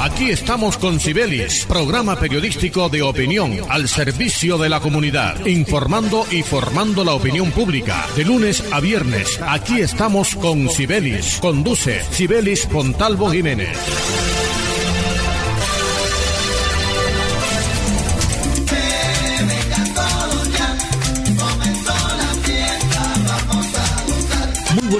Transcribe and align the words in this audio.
Aquí 0.00 0.30
estamos 0.30 0.78
con 0.78 0.98
Cibelis, 0.98 1.66
programa 1.66 2.18
periodístico 2.18 2.88
de 2.88 3.02
opinión 3.02 3.58
al 3.68 3.86
servicio 3.86 4.56
de 4.56 4.70
la 4.70 4.80
comunidad, 4.80 5.44
informando 5.44 6.24
y 6.30 6.42
formando 6.42 7.04
la 7.04 7.12
opinión 7.12 7.50
pública. 7.50 8.06
De 8.16 8.24
lunes 8.24 8.64
a 8.72 8.80
viernes, 8.80 9.38
aquí 9.46 9.82
estamos 9.82 10.34
con 10.36 10.70
Cibelis. 10.70 11.38
Conduce 11.42 12.00
Cibelis 12.12 12.64
Pontalvo 12.64 13.30
Jiménez. 13.30 13.76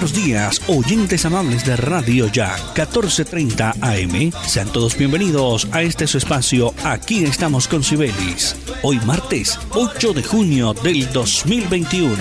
Buenos 0.01 0.25
días, 0.25 0.62
oyentes 0.67 1.27
amables 1.27 1.66
de 1.66 1.77
Radio 1.77 2.27
Ya 2.29 2.57
1430 2.75 3.75
AM. 3.83 4.33
Sean 4.46 4.73
todos 4.73 4.96
bienvenidos 4.96 5.69
a 5.73 5.83
este 5.83 6.07
su 6.07 6.16
espacio. 6.16 6.73
Aquí 6.84 7.25
estamos 7.25 7.69
con 7.69 7.84
Sibelis. 7.84 8.56
Hoy 8.83 8.98
martes 9.05 9.59
8 9.73 10.15
de 10.15 10.23
junio 10.23 10.73
del 10.73 11.12
2021. 11.12 12.16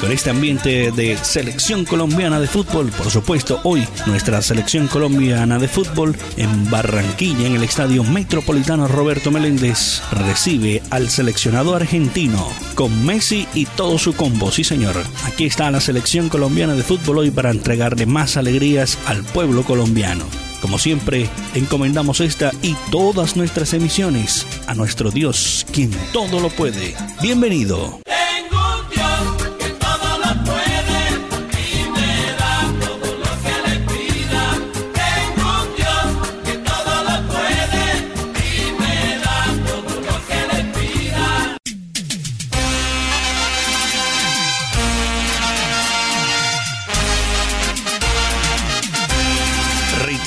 Con 0.00 0.12
este 0.12 0.30
ambiente 0.30 0.92
de 0.92 1.16
selección 1.16 1.84
colombiana 1.84 2.38
de 2.38 2.46
fútbol, 2.46 2.90
por 2.90 3.10
supuesto, 3.10 3.60
hoy 3.64 3.88
nuestra 4.06 4.40
selección 4.42 4.86
colombiana 4.86 5.58
de 5.58 5.66
fútbol 5.66 6.16
en 6.36 6.70
Barranquilla, 6.70 7.46
en 7.46 7.56
el 7.56 7.64
Estadio 7.64 8.04
Metropolitano 8.04 8.86
Roberto 8.86 9.30
Meléndez, 9.30 10.02
recibe 10.12 10.82
al 10.90 11.10
seleccionado 11.10 11.74
argentino 11.74 12.48
con 12.74 13.04
Messi 13.04 13.48
y 13.54 13.66
todo 13.66 13.98
su 13.98 14.14
combo. 14.14 14.52
Sí, 14.52 14.62
señor. 14.62 14.94
Aquí 15.24 15.46
está 15.46 15.70
la 15.70 15.80
selección 15.80 16.28
colombiana 16.28 16.74
de 16.74 16.82
fútbol 16.82 17.23
para 17.30 17.50
entregarle 17.50 18.06
más 18.06 18.36
alegrías 18.36 18.98
al 19.06 19.22
pueblo 19.24 19.64
colombiano. 19.64 20.24
Como 20.60 20.78
siempre, 20.78 21.28
encomendamos 21.54 22.20
esta 22.20 22.50
y 22.62 22.74
todas 22.90 23.36
nuestras 23.36 23.74
emisiones 23.74 24.46
a 24.66 24.74
nuestro 24.74 25.10
Dios, 25.10 25.66
quien 25.72 25.90
todo 26.12 26.40
lo 26.40 26.48
puede. 26.48 26.94
Bienvenido. 27.20 28.03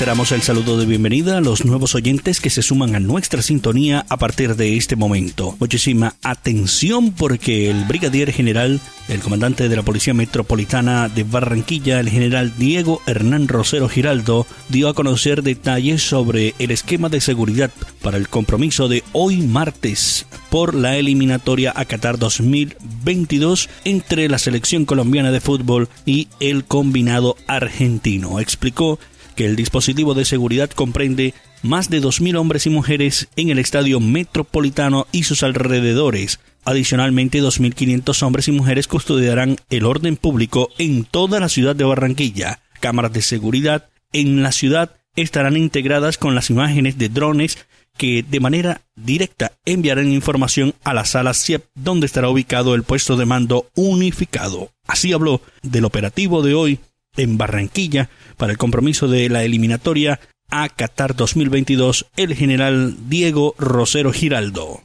Reiteramos 0.08 0.32
el 0.32 0.40
saludo 0.40 0.78
de 0.78 0.86
bienvenida 0.86 1.36
a 1.36 1.42
los 1.42 1.66
nuevos 1.66 1.94
oyentes 1.94 2.40
que 2.40 2.48
se 2.48 2.62
suman 2.62 2.94
a 2.94 2.98
nuestra 2.98 3.42
sintonía 3.42 4.06
a 4.08 4.16
partir 4.16 4.56
de 4.56 4.78
este 4.78 4.96
momento. 4.96 5.54
Muchísima 5.60 6.14
atención 6.22 7.12
porque 7.12 7.68
el 7.68 7.84
brigadier 7.84 8.32
general, 8.32 8.80
el 9.08 9.20
comandante 9.20 9.68
de 9.68 9.76
la 9.76 9.82
Policía 9.82 10.14
Metropolitana 10.14 11.10
de 11.10 11.24
Barranquilla, 11.24 12.00
el 12.00 12.08
general 12.08 12.54
Diego 12.56 13.02
Hernán 13.06 13.48
Rosero 13.48 13.86
Giraldo, 13.86 14.46
dio 14.70 14.88
a 14.88 14.94
conocer 14.94 15.42
detalles 15.42 16.04
sobre 16.04 16.54
el 16.58 16.70
esquema 16.70 17.10
de 17.10 17.20
seguridad 17.20 17.70
para 18.00 18.16
el 18.16 18.30
compromiso 18.30 18.88
de 18.88 19.04
hoy 19.12 19.42
martes 19.42 20.24
por 20.48 20.74
la 20.74 20.96
eliminatoria 20.96 21.74
a 21.76 21.84
Qatar 21.84 22.18
2022 22.18 23.68
entre 23.84 24.26
la 24.30 24.38
selección 24.38 24.86
colombiana 24.86 25.32
de 25.32 25.42
fútbol 25.42 25.90
y 26.06 26.28
el 26.40 26.64
combinado 26.64 27.36
argentino. 27.46 28.40
Explicó 28.40 28.98
que 29.38 29.46
el 29.46 29.54
dispositivo 29.54 30.14
de 30.14 30.24
seguridad 30.24 30.68
comprende 30.68 31.32
más 31.62 31.90
de 31.90 32.02
2.000 32.02 32.36
hombres 32.36 32.66
y 32.66 32.70
mujeres 32.70 33.28
en 33.36 33.50
el 33.50 33.60
estadio 33.60 34.00
metropolitano 34.00 35.06
y 35.12 35.22
sus 35.22 35.44
alrededores. 35.44 36.40
Adicionalmente, 36.64 37.40
2.500 37.40 38.20
hombres 38.24 38.48
y 38.48 38.50
mujeres 38.50 38.88
custodiarán 38.88 39.56
el 39.70 39.84
orden 39.84 40.16
público 40.16 40.70
en 40.76 41.04
toda 41.04 41.38
la 41.38 41.48
ciudad 41.48 41.76
de 41.76 41.84
Barranquilla. 41.84 42.62
Cámaras 42.80 43.12
de 43.12 43.22
seguridad 43.22 43.88
en 44.12 44.42
la 44.42 44.50
ciudad 44.50 44.96
estarán 45.14 45.56
integradas 45.56 46.18
con 46.18 46.34
las 46.34 46.50
imágenes 46.50 46.98
de 46.98 47.08
drones 47.08 47.58
que 47.96 48.24
de 48.28 48.40
manera 48.40 48.80
directa 48.96 49.52
enviarán 49.64 50.10
información 50.10 50.74
a 50.82 50.94
la 50.94 51.04
sala 51.04 51.32
CIEP 51.32 51.64
donde 51.76 52.06
estará 52.06 52.28
ubicado 52.28 52.74
el 52.74 52.82
puesto 52.82 53.16
de 53.16 53.24
mando 53.24 53.68
unificado. 53.76 54.72
Así 54.88 55.12
habló 55.12 55.42
del 55.62 55.84
operativo 55.84 56.42
de 56.42 56.54
hoy 56.54 56.80
en 57.18 57.36
Barranquilla 57.36 58.08
para 58.36 58.52
el 58.52 58.58
compromiso 58.58 59.08
de 59.08 59.28
la 59.28 59.42
eliminatoria 59.42 60.20
a 60.50 60.68
Qatar 60.68 61.14
2022 61.14 62.06
el 62.16 62.34
general 62.34 62.96
Diego 63.08 63.54
Rosero 63.58 64.12
Giraldo. 64.12 64.80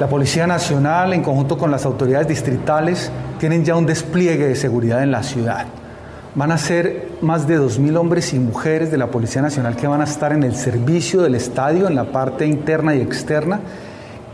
La 0.00 0.08
Policía 0.08 0.46
Nacional, 0.46 1.12
en 1.12 1.22
conjunto 1.22 1.58
con 1.58 1.70
las 1.70 1.84
autoridades 1.84 2.28
distritales, 2.28 3.10
tienen 3.38 3.64
ya 3.64 3.74
un 3.74 3.84
despliegue 3.84 4.46
de 4.46 4.54
seguridad 4.54 5.02
en 5.02 5.10
la 5.10 5.22
ciudad. 5.24 5.66
Van 6.34 6.52
a 6.52 6.58
ser 6.58 7.08
más 7.20 7.48
de 7.48 7.58
2.000 7.58 7.96
hombres 7.98 8.32
y 8.32 8.38
mujeres 8.38 8.92
de 8.92 8.98
la 8.98 9.10
Policía 9.10 9.42
Nacional 9.42 9.74
que 9.74 9.88
van 9.88 10.00
a 10.00 10.04
estar 10.04 10.32
en 10.32 10.44
el 10.44 10.54
servicio 10.54 11.20
del 11.20 11.34
estadio, 11.34 11.88
en 11.88 11.96
la 11.96 12.12
parte 12.12 12.46
interna 12.46 12.94
y 12.94 13.00
externa, 13.00 13.60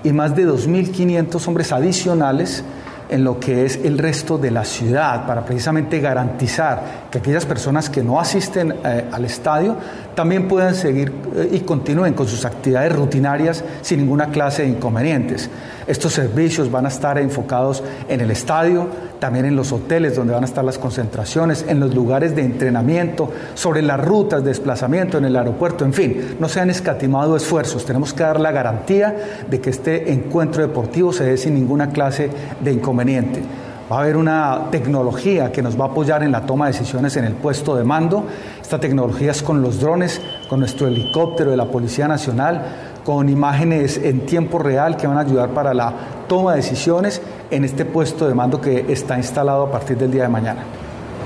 y 0.02 0.12
más 0.12 0.36
de 0.36 0.46
2.500 0.46 1.48
hombres 1.48 1.72
adicionales 1.72 2.62
en 3.14 3.22
lo 3.22 3.38
que 3.38 3.64
es 3.64 3.78
el 3.84 3.96
resto 3.96 4.38
de 4.38 4.50
la 4.50 4.64
ciudad 4.64 5.24
para 5.24 5.44
precisamente 5.44 6.00
garantizar 6.00 7.06
que 7.12 7.18
aquellas 7.18 7.46
personas 7.46 7.88
que 7.88 8.02
no 8.02 8.18
asisten 8.18 8.74
eh, 8.84 9.04
al 9.12 9.24
estadio 9.24 9.76
también 10.14 10.48
puedan 10.48 10.74
seguir 10.74 11.12
eh, 11.34 11.48
y 11.52 11.60
continúen 11.60 12.14
con 12.14 12.28
sus 12.28 12.44
actividades 12.44 12.94
rutinarias 12.94 13.64
sin 13.82 14.00
ninguna 14.00 14.28
clase 14.28 14.62
de 14.62 14.68
inconvenientes. 14.68 15.50
Estos 15.86 16.12
servicios 16.12 16.70
van 16.70 16.86
a 16.86 16.88
estar 16.88 17.18
enfocados 17.18 17.82
en 18.08 18.20
el 18.20 18.30
estadio, 18.30 18.88
también 19.18 19.44
en 19.44 19.56
los 19.56 19.72
hoteles 19.72 20.16
donde 20.16 20.32
van 20.32 20.44
a 20.44 20.46
estar 20.46 20.64
las 20.64 20.78
concentraciones, 20.78 21.64
en 21.68 21.80
los 21.80 21.94
lugares 21.94 22.34
de 22.34 22.42
entrenamiento, 22.42 23.30
sobre 23.54 23.82
las 23.82 24.02
rutas 24.02 24.42
de 24.42 24.48
desplazamiento 24.48 25.18
en 25.18 25.26
el 25.26 25.36
aeropuerto, 25.36 25.84
en 25.84 25.92
fin, 25.92 26.36
no 26.40 26.48
se 26.48 26.60
han 26.60 26.70
escatimado 26.70 27.36
esfuerzos. 27.36 27.84
Tenemos 27.84 28.14
que 28.14 28.22
dar 28.22 28.40
la 28.40 28.52
garantía 28.52 29.14
de 29.50 29.60
que 29.60 29.70
este 29.70 30.12
encuentro 30.12 30.62
deportivo 30.62 31.12
se 31.12 31.24
dé 31.24 31.36
sin 31.36 31.54
ninguna 31.54 31.90
clase 31.90 32.30
de 32.60 32.72
inconveniente. 32.72 33.42
Va 33.90 33.98
a 33.98 34.00
haber 34.00 34.16
una 34.16 34.68
tecnología 34.70 35.52
que 35.52 35.60
nos 35.60 35.78
va 35.78 35.84
a 35.84 35.88
apoyar 35.88 36.22
en 36.22 36.32
la 36.32 36.46
toma 36.46 36.66
de 36.66 36.72
decisiones 36.72 37.18
en 37.18 37.26
el 37.26 37.34
puesto 37.34 37.76
de 37.76 37.84
mando. 37.84 38.24
Esta 38.60 38.80
tecnología 38.80 39.30
es 39.30 39.42
con 39.42 39.60
los 39.60 39.78
drones, 39.78 40.22
con 40.48 40.60
nuestro 40.60 40.86
helicóptero 40.86 41.50
de 41.50 41.58
la 41.58 41.66
Policía 41.66 42.08
Nacional, 42.08 42.62
con 43.04 43.28
imágenes 43.28 44.00
en 44.02 44.24
tiempo 44.24 44.58
real 44.58 44.96
que 44.96 45.06
van 45.06 45.18
a 45.18 45.20
ayudar 45.20 45.50
para 45.50 45.74
la 45.74 45.92
toma 46.26 46.52
de 46.52 46.56
decisiones 46.58 47.20
en 47.50 47.62
este 47.64 47.84
puesto 47.84 48.26
de 48.26 48.32
mando 48.32 48.58
que 48.58 48.86
está 48.88 49.18
instalado 49.18 49.64
a 49.64 49.70
partir 49.70 49.98
del 49.98 50.10
día 50.10 50.22
de 50.22 50.28
mañana. 50.30 50.62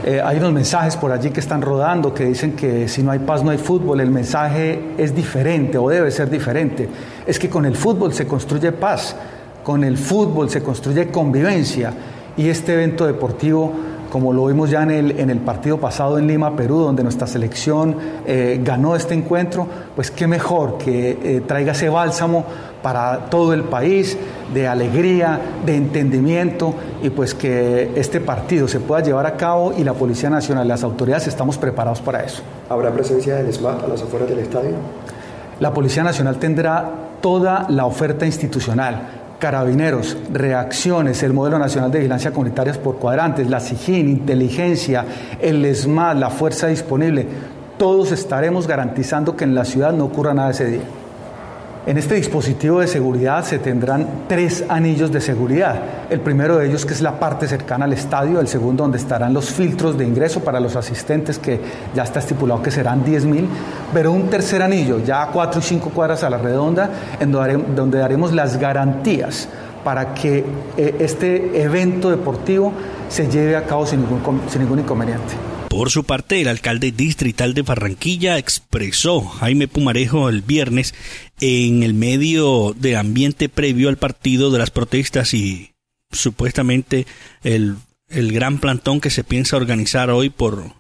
Eh, 0.05 0.21
hay 0.21 0.39
unos 0.39 0.53
mensajes 0.53 0.97
por 0.97 1.13
allí 1.13 1.31
que 1.31 1.39
están 1.39 1.63
rodando 1.63 2.13
que 2.13 2.25
dicen 2.25 2.57
que 2.57 2.89
si 2.89 3.05
no 3.05 3.13
hay 3.13 3.21
paz 3.21 3.45
no 3.45 3.53
hay 3.53 3.59
fútbol. 3.59 4.01
El 4.01 4.11
mensaje 4.11 4.95
es 4.99 5.15
diferente 5.15 5.79
o 5.79 5.89
debe 5.89 6.11
ser 6.11 6.29
diferente. 6.29 6.89
Es 7.25 7.39
que 7.39 7.49
con 7.49 7.67
el 7.67 7.77
fútbol 7.77 8.13
se 8.13 8.27
construye 8.27 8.73
paz, 8.73 9.15
con 9.63 9.85
el 9.85 9.97
fútbol 9.97 10.51
se 10.51 10.61
construye 10.61 11.09
convivencia 11.09 11.93
y 12.39 12.49
este 12.49 12.73
evento 12.73 13.07
deportivo 13.07 13.75
como 14.11 14.33
lo 14.33 14.47
vimos 14.47 14.71
ya 14.71 14.83
en 14.83 14.91
el, 14.91 15.19
en 15.19 15.31
el 15.31 15.39
partido 15.39 15.79
pasado 15.79 16.19
en 16.19 16.27
Lima, 16.27 16.57
Perú, 16.57 16.79
donde 16.79 17.03
nuestra 17.03 17.27
selección 17.27 17.97
eh, 18.27 18.61
ganó 18.63 18.97
este 18.97 19.15
encuentro, 19.15 19.67
pues 19.95 20.11
qué 20.11 20.27
mejor 20.27 20.79
que 20.79 21.11
eh, 21.11 21.43
traiga 21.47 21.73
ese 21.73 21.89
bálsamo 21.89 22.45
para 22.83 23.27
todo 23.27 23.53
el 23.53 23.65
país, 23.65 24.17
de 24.55 24.67
alegría, 24.67 25.41
de 25.67 25.77
entendimiento, 25.77 26.75
y 27.03 27.11
pues 27.11 27.35
que 27.35 27.93
este 27.97 28.21
partido 28.21 28.69
se 28.69 28.81
pueda 28.81 29.03
llevar 29.03 29.27
a 29.27 29.37
cabo 29.37 29.75
y 29.77 29.85
la 29.85 29.93
Policía 29.93 30.31
Nacional 30.31 30.65
y 30.65 30.69
las 30.69 30.85
autoridades 30.85 31.27
estamos 31.27 31.59
preparados 31.59 32.01
para 32.01 32.23
eso. 32.23 32.43
¿Habrá 32.69 32.91
presencia 32.93 33.37
del 33.37 33.53
SMAT 33.53 33.85
a 33.85 33.89
las 33.89 34.03
afueras 34.03 34.29
del 34.29 34.39
estadio? 34.39 34.77
La 35.61 35.75
Policía 35.75 36.05
Nacional 36.05 36.39
tendrá 36.39 36.91
toda 37.21 37.67
la 37.69 37.85
oferta 37.85 38.25
institucional 38.25 39.18
Carabineros, 39.39 40.17
reacciones, 40.33 41.23
el 41.23 41.33
Modelo 41.33 41.59
Nacional 41.59 41.91
de 41.91 41.99
Vigilancia 42.01 42.33
Comunitaria 42.33 42.73
por 42.75 42.97
cuadrantes, 42.97 43.49
la 43.49 43.61
SIGIN, 43.61 44.09
inteligencia, 44.09 45.05
el 45.41 45.65
ESMAD, 45.65 46.17
la 46.17 46.31
fuerza 46.31 46.67
disponible, 46.67 47.27
todos 47.79 48.11
estaremos 48.11 48.67
garantizando 48.67 49.37
que 49.37 49.45
en 49.45 49.55
la 49.55 49.65
ciudad 49.65 49.93
no 49.93 50.07
ocurra 50.07 50.35
nada 50.35 50.51
ese 50.51 50.67
día. 50.67 50.83
En 51.87 51.97
este 51.97 52.17
dispositivo 52.17 52.81
de 52.81 52.87
seguridad 52.87 53.45
se 53.45 53.59
tendrán 53.59 54.25
tres 54.29 54.65
anillos 54.69 55.11
de 55.11 55.21
seguridad. 55.21 55.83
El 56.11 56.21
primero 56.21 56.59
de 56.59 56.69
ellos 56.69 56.85
que 56.85 56.93
es 56.93 57.01
la 57.01 57.19
parte 57.19 57.49
cercana 57.49 57.87
al 57.87 57.93
estadio, 57.93 58.41
el 58.41 58.49
segundo 58.49 58.85
donde 58.85 58.99
estarán 58.99 59.33
los 59.33 59.51
filtros 59.51 59.97
de 59.97 60.05
ingreso 60.05 60.41
para 60.41 60.61
los 60.61 60.77
asistentes 60.77 61.39
que 61.39 61.61
ya 61.95 62.03
está 62.03 62.19
estipulado 62.19 62.63
que 62.63 62.71
serán 62.71 63.05
10.000, 63.05 63.47
pero 63.95 64.13
un 64.13 64.29
tercer 64.29 64.63
anillo 64.63 65.03
ya 65.03 65.23
a 65.23 65.27
cuatro 65.29 65.61
y 65.61 65.65
cinco 65.65 65.91
cuadras 65.91 66.23
a 66.25 66.31
la 66.31 66.39
redonda 66.39 66.91
en 67.21 67.33
donde 67.33 67.99
daremos 67.99 68.33
las 68.33 68.59
garantías 68.59 69.49
para 69.83 70.13
que 70.13 70.45
eh, 70.77 70.97
este 70.99 71.63
evento 71.63 72.11
deportivo 72.11 72.73
se 73.09 73.29
lleve 73.29 73.57
a 73.57 73.65
cabo 73.65 73.87
sin 73.87 74.01
ningún 74.59 74.81
inconveniente. 74.81 75.35
Por 75.69 75.91
su 75.91 76.05
parte, 76.05 76.41
el 76.41 76.49
alcalde 76.49 76.93
distrital 76.93 77.55
de 77.55 77.63
Barranquilla 77.63 78.39
expresó 78.39 79.21
Jaime 79.21 79.69
Pumarejo 79.69 80.29
el 80.29 80.43
viernes 80.43 80.95
en 81.41 81.83
el 81.83 81.95
medio 81.95 82.75
de 82.77 82.97
ambiente 82.97 83.49
previo 83.49 83.89
al 83.89 83.97
partido 83.97 84.51
de 84.51 84.59
las 84.59 84.71
protestas 84.71 85.35
y 85.35 85.73
supuestamente 86.11 87.07
el, 87.43 87.77
el 88.09 88.33
gran 88.33 88.59
plantón 88.59 89.01
que 89.01 89.11
se 89.11 89.25
piensa 89.25 89.57
organizar 89.57 90.11
hoy 90.11 90.31
por 90.31 90.79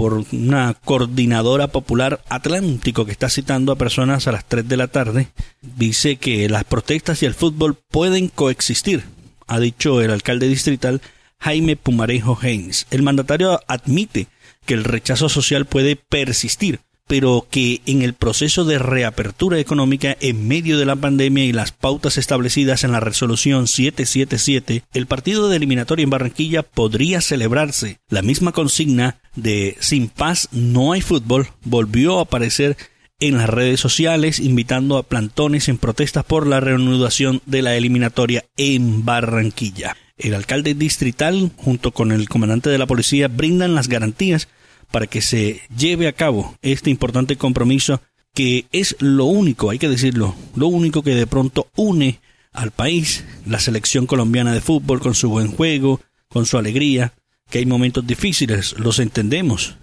por 0.00 0.24
una 0.32 0.72
coordinadora 0.82 1.68
popular 1.68 2.22
Atlántico 2.30 3.04
que 3.04 3.12
está 3.12 3.28
citando 3.28 3.70
a 3.70 3.76
personas 3.76 4.26
a 4.26 4.32
las 4.32 4.46
3 4.46 4.66
de 4.66 4.76
la 4.78 4.88
tarde, 4.88 5.28
dice 5.60 6.16
que 6.16 6.48
las 6.48 6.64
protestas 6.64 7.22
y 7.22 7.26
el 7.26 7.34
fútbol 7.34 7.76
pueden 7.90 8.28
coexistir, 8.28 9.04
ha 9.46 9.60
dicho 9.60 10.00
el 10.00 10.10
alcalde 10.10 10.48
distrital 10.48 11.02
Jaime 11.38 11.76
Pumarejo 11.76 12.38
Haynes. 12.40 12.86
El 12.90 13.02
mandatario 13.02 13.60
admite 13.66 14.28
que 14.64 14.72
el 14.72 14.84
rechazo 14.84 15.28
social 15.28 15.66
puede 15.66 15.96
persistir, 15.96 16.80
pero 17.10 17.48
que 17.50 17.80
en 17.86 18.02
el 18.02 18.14
proceso 18.14 18.64
de 18.64 18.78
reapertura 18.78 19.58
económica 19.58 20.16
en 20.20 20.46
medio 20.46 20.78
de 20.78 20.84
la 20.84 20.94
pandemia 20.94 21.44
y 21.44 21.52
las 21.52 21.72
pautas 21.72 22.16
establecidas 22.16 22.84
en 22.84 22.92
la 22.92 23.00
resolución 23.00 23.66
777, 23.66 24.84
el 24.92 25.06
partido 25.08 25.48
de 25.48 25.56
eliminatoria 25.56 26.04
en 26.04 26.10
Barranquilla 26.10 26.62
podría 26.62 27.20
celebrarse. 27.20 27.98
La 28.10 28.22
misma 28.22 28.52
consigna 28.52 29.18
de 29.34 29.76
Sin 29.80 30.06
paz 30.06 30.46
no 30.52 30.92
hay 30.92 31.00
fútbol 31.00 31.48
volvió 31.64 32.20
a 32.20 32.22
aparecer 32.22 32.76
en 33.18 33.38
las 33.38 33.48
redes 33.48 33.80
sociales 33.80 34.38
invitando 34.38 34.96
a 34.96 35.02
plantones 35.02 35.68
en 35.68 35.78
protestas 35.78 36.24
por 36.24 36.46
la 36.46 36.60
reanudación 36.60 37.42
de 37.44 37.62
la 37.62 37.74
eliminatoria 37.74 38.44
en 38.56 39.04
Barranquilla. 39.04 39.96
El 40.16 40.34
alcalde 40.34 40.74
distrital 40.74 41.50
junto 41.56 41.90
con 41.90 42.12
el 42.12 42.28
comandante 42.28 42.70
de 42.70 42.78
la 42.78 42.86
policía 42.86 43.26
brindan 43.26 43.74
las 43.74 43.88
garantías 43.88 44.46
para 44.90 45.06
que 45.06 45.20
se 45.20 45.62
lleve 45.76 46.08
a 46.08 46.12
cabo 46.12 46.56
este 46.62 46.90
importante 46.90 47.36
compromiso 47.36 48.00
que 48.34 48.66
es 48.72 48.96
lo 49.00 49.24
único, 49.24 49.70
hay 49.70 49.78
que 49.78 49.88
decirlo, 49.88 50.34
lo 50.54 50.68
único 50.68 51.02
que 51.02 51.14
de 51.14 51.26
pronto 51.26 51.68
une 51.76 52.20
al 52.52 52.70
país, 52.70 53.24
la 53.46 53.58
selección 53.58 54.06
colombiana 54.06 54.52
de 54.52 54.60
fútbol 54.60 55.00
con 55.00 55.14
su 55.14 55.30
buen 55.30 55.50
juego, 55.50 56.00
con 56.28 56.46
su 56.46 56.58
alegría, 56.58 57.12
que 57.48 57.58
hay 57.58 57.66
momentos 57.66 58.06
difíciles, 58.06 58.78
los 58.78 58.98
entendemos, 58.98 59.76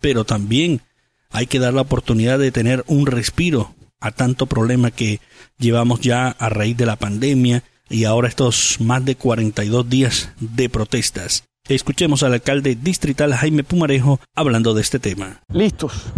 pero 0.00 0.24
también 0.24 0.82
hay 1.30 1.46
que 1.46 1.58
dar 1.58 1.74
la 1.74 1.82
oportunidad 1.82 2.38
de 2.38 2.52
tener 2.52 2.84
un 2.86 3.06
respiro 3.06 3.74
a 4.00 4.10
tanto 4.10 4.46
problema 4.46 4.90
que 4.90 5.20
llevamos 5.58 6.00
ya 6.00 6.28
a 6.28 6.48
raíz 6.48 6.76
de 6.76 6.86
la 6.86 6.96
pandemia 6.96 7.62
y 7.88 8.04
ahora 8.04 8.28
estos 8.28 8.80
más 8.80 9.04
de 9.04 9.16
42 9.16 9.88
días 9.88 10.30
de 10.38 10.68
protestas. 10.68 11.44
Escuchemos 11.68 12.22
al 12.22 12.32
alcalde 12.32 12.76
distrital 12.76 13.34
Jaime 13.34 13.64
Pumarejo 13.64 14.20
hablando 14.36 14.72
de 14.72 14.82
este 14.82 15.00
tema. 15.00 15.40
Listos 15.52 16.12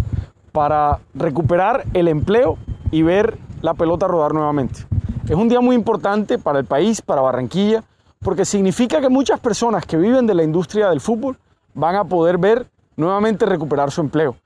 para 0.53 0.99
recuperar 1.15 1.85
el 1.95 2.09
empleo 2.09 2.59
y 2.91 3.01
ver 3.01 3.39
la 3.63 3.73
pelota 3.73 4.07
rodar 4.07 4.35
nuevamente. 4.35 4.81
Es 5.27 5.35
un 5.35 5.49
día 5.49 5.63
muy 5.63 5.75
importante 5.75 6.39
para 6.39 6.59
el 6.59 6.67
país, 6.67 7.01
para 7.01 7.23
Barranquilla, 7.23 7.83
porque 8.21 8.45
significa 8.45 9.01
que 9.01 9.09
muchas 9.09 9.41
personas 9.41 9.87
que 9.87 9.97
viven 9.97 10.27
de 10.27 10.35
la 10.35 10.43
industria 10.43 10.91
del 10.91 11.01
fútbol 11.01 11.39
van 11.73 11.97
a 11.97 12.05
poder 12.05 12.37
ver 12.37 12.67
nuevamente 12.97 13.47
recuperar 13.47 13.91
su 13.91 14.03
empleo. 14.03 14.37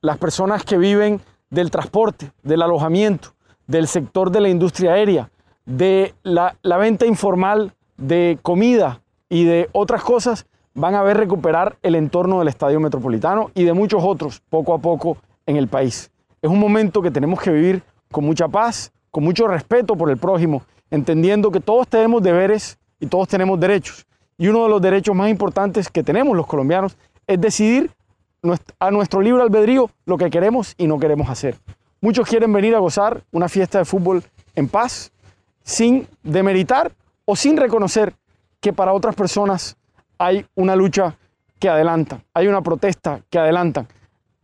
Las 0.00 0.18
personas 0.18 0.64
que 0.64 0.76
viven 0.76 1.20
del 1.50 1.70
transporte, 1.70 2.32
del 2.42 2.62
alojamiento, 2.62 3.28
del 3.68 3.86
sector 3.86 4.32
de 4.32 4.40
la 4.40 4.48
industria 4.48 4.94
aérea, 4.94 5.30
de 5.66 6.14
la, 6.24 6.56
la 6.62 6.78
venta 6.78 7.06
informal 7.06 7.74
de 7.96 8.40
comida, 8.42 9.02
y 9.28 9.44
de 9.44 9.68
otras 9.72 10.02
cosas 10.02 10.46
van 10.74 10.94
a 10.94 11.02
ver 11.02 11.16
recuperar 11.16 11.76
el 11.82 11.94
entorno 11.94 12.38
del 12.38 12.48
Estadio 12.48 12.80
Metropolitano 12.80 13.50
y 13.54 13.64
de 13.64 13.72
muchos 13.72 14.02
otros 14.04 14.40
poco 14.48 14.74
a 14.74 14.78
poco 14.78 15.16
en 15.46 15.56
el 15.56 15.68
país. 15.68 16.10
Es 16.40 16.50
un 16.50 16.60
momento 16.60 17.02
que 17.02 17.10
tenemos 17.10 17.40
que 17.40 17.50
vivir 17.50 17.82
con 18.10 18.24
mucha 18.24 18.48
paz, 18.48 18.92
con 19.10 19.24
mucho 19.24 19.48
respeto 19.48 19.96
por 19.96 20.10
el 20.10 20.16
prójimo, 20.16 20.62
entendiendo 20.90 21.50
que 21.50 21.60
todos 21.60 21.88
tenemos 21.88 22.22
deberes 22.22 22.78
y 23.00 23.06
todos 23.06 23.28
tenemos 23.28 23.58
derechos. 23.58 24.06
Y 24.36 24.48
uno 24.48 24.62
de 24.64 24.68
los 24.70 24.80
derechos 24.80 25.16
más 25.16 25.30
importantes 25.30 25.90
que 25.90 26.02
tenemos 26.02 26.36
los 26.36 26.46
colombianos 26.46 26.96
es 27.26 27.40
decidir 27.40 27.90
a 28.78 28.90
nuestro 28.92 29.20
libre 29.20 29.42
albedrío 29.42 29.90
lo 30.06 30.16
que 30.16 30.30
queremos 30.30 30.74
y 30.78 30.86
no 30.86 30.98
queremos 30.98 31.28
hacer. 31.28 31.56
Muchos 32.00 32.28
quieren 32.28 32.52
venir 32.52 32.76
a 32.76 32.78
gozar 32.78 33.24
una 33.32 33.48
fiesta 33.48 33.78
de 33.78 33.84
fútbol 33.84 34.22
en 34.54 34.68
paz, 34.68 35.10
sin 35.64 36.06
demeritar 36.22 36.92
o 37.24 37.34
sin 37.34 37.56
reconocer 37.56 38.14
que 38.60 38.72
para 38.72 38.92
otras 38.92 39.14
personas 39.14 39.76
hay 40.18 40.46
una 40.54 40.74
lucha 40.76 41.16
que 41.58 41.68
adelanta, 41.68 42.22
hay 42.34 42.48
una 42.48 42.62
protesta 42.62 43.20
que 43.30 43.38
adelantan. 43.38 43.88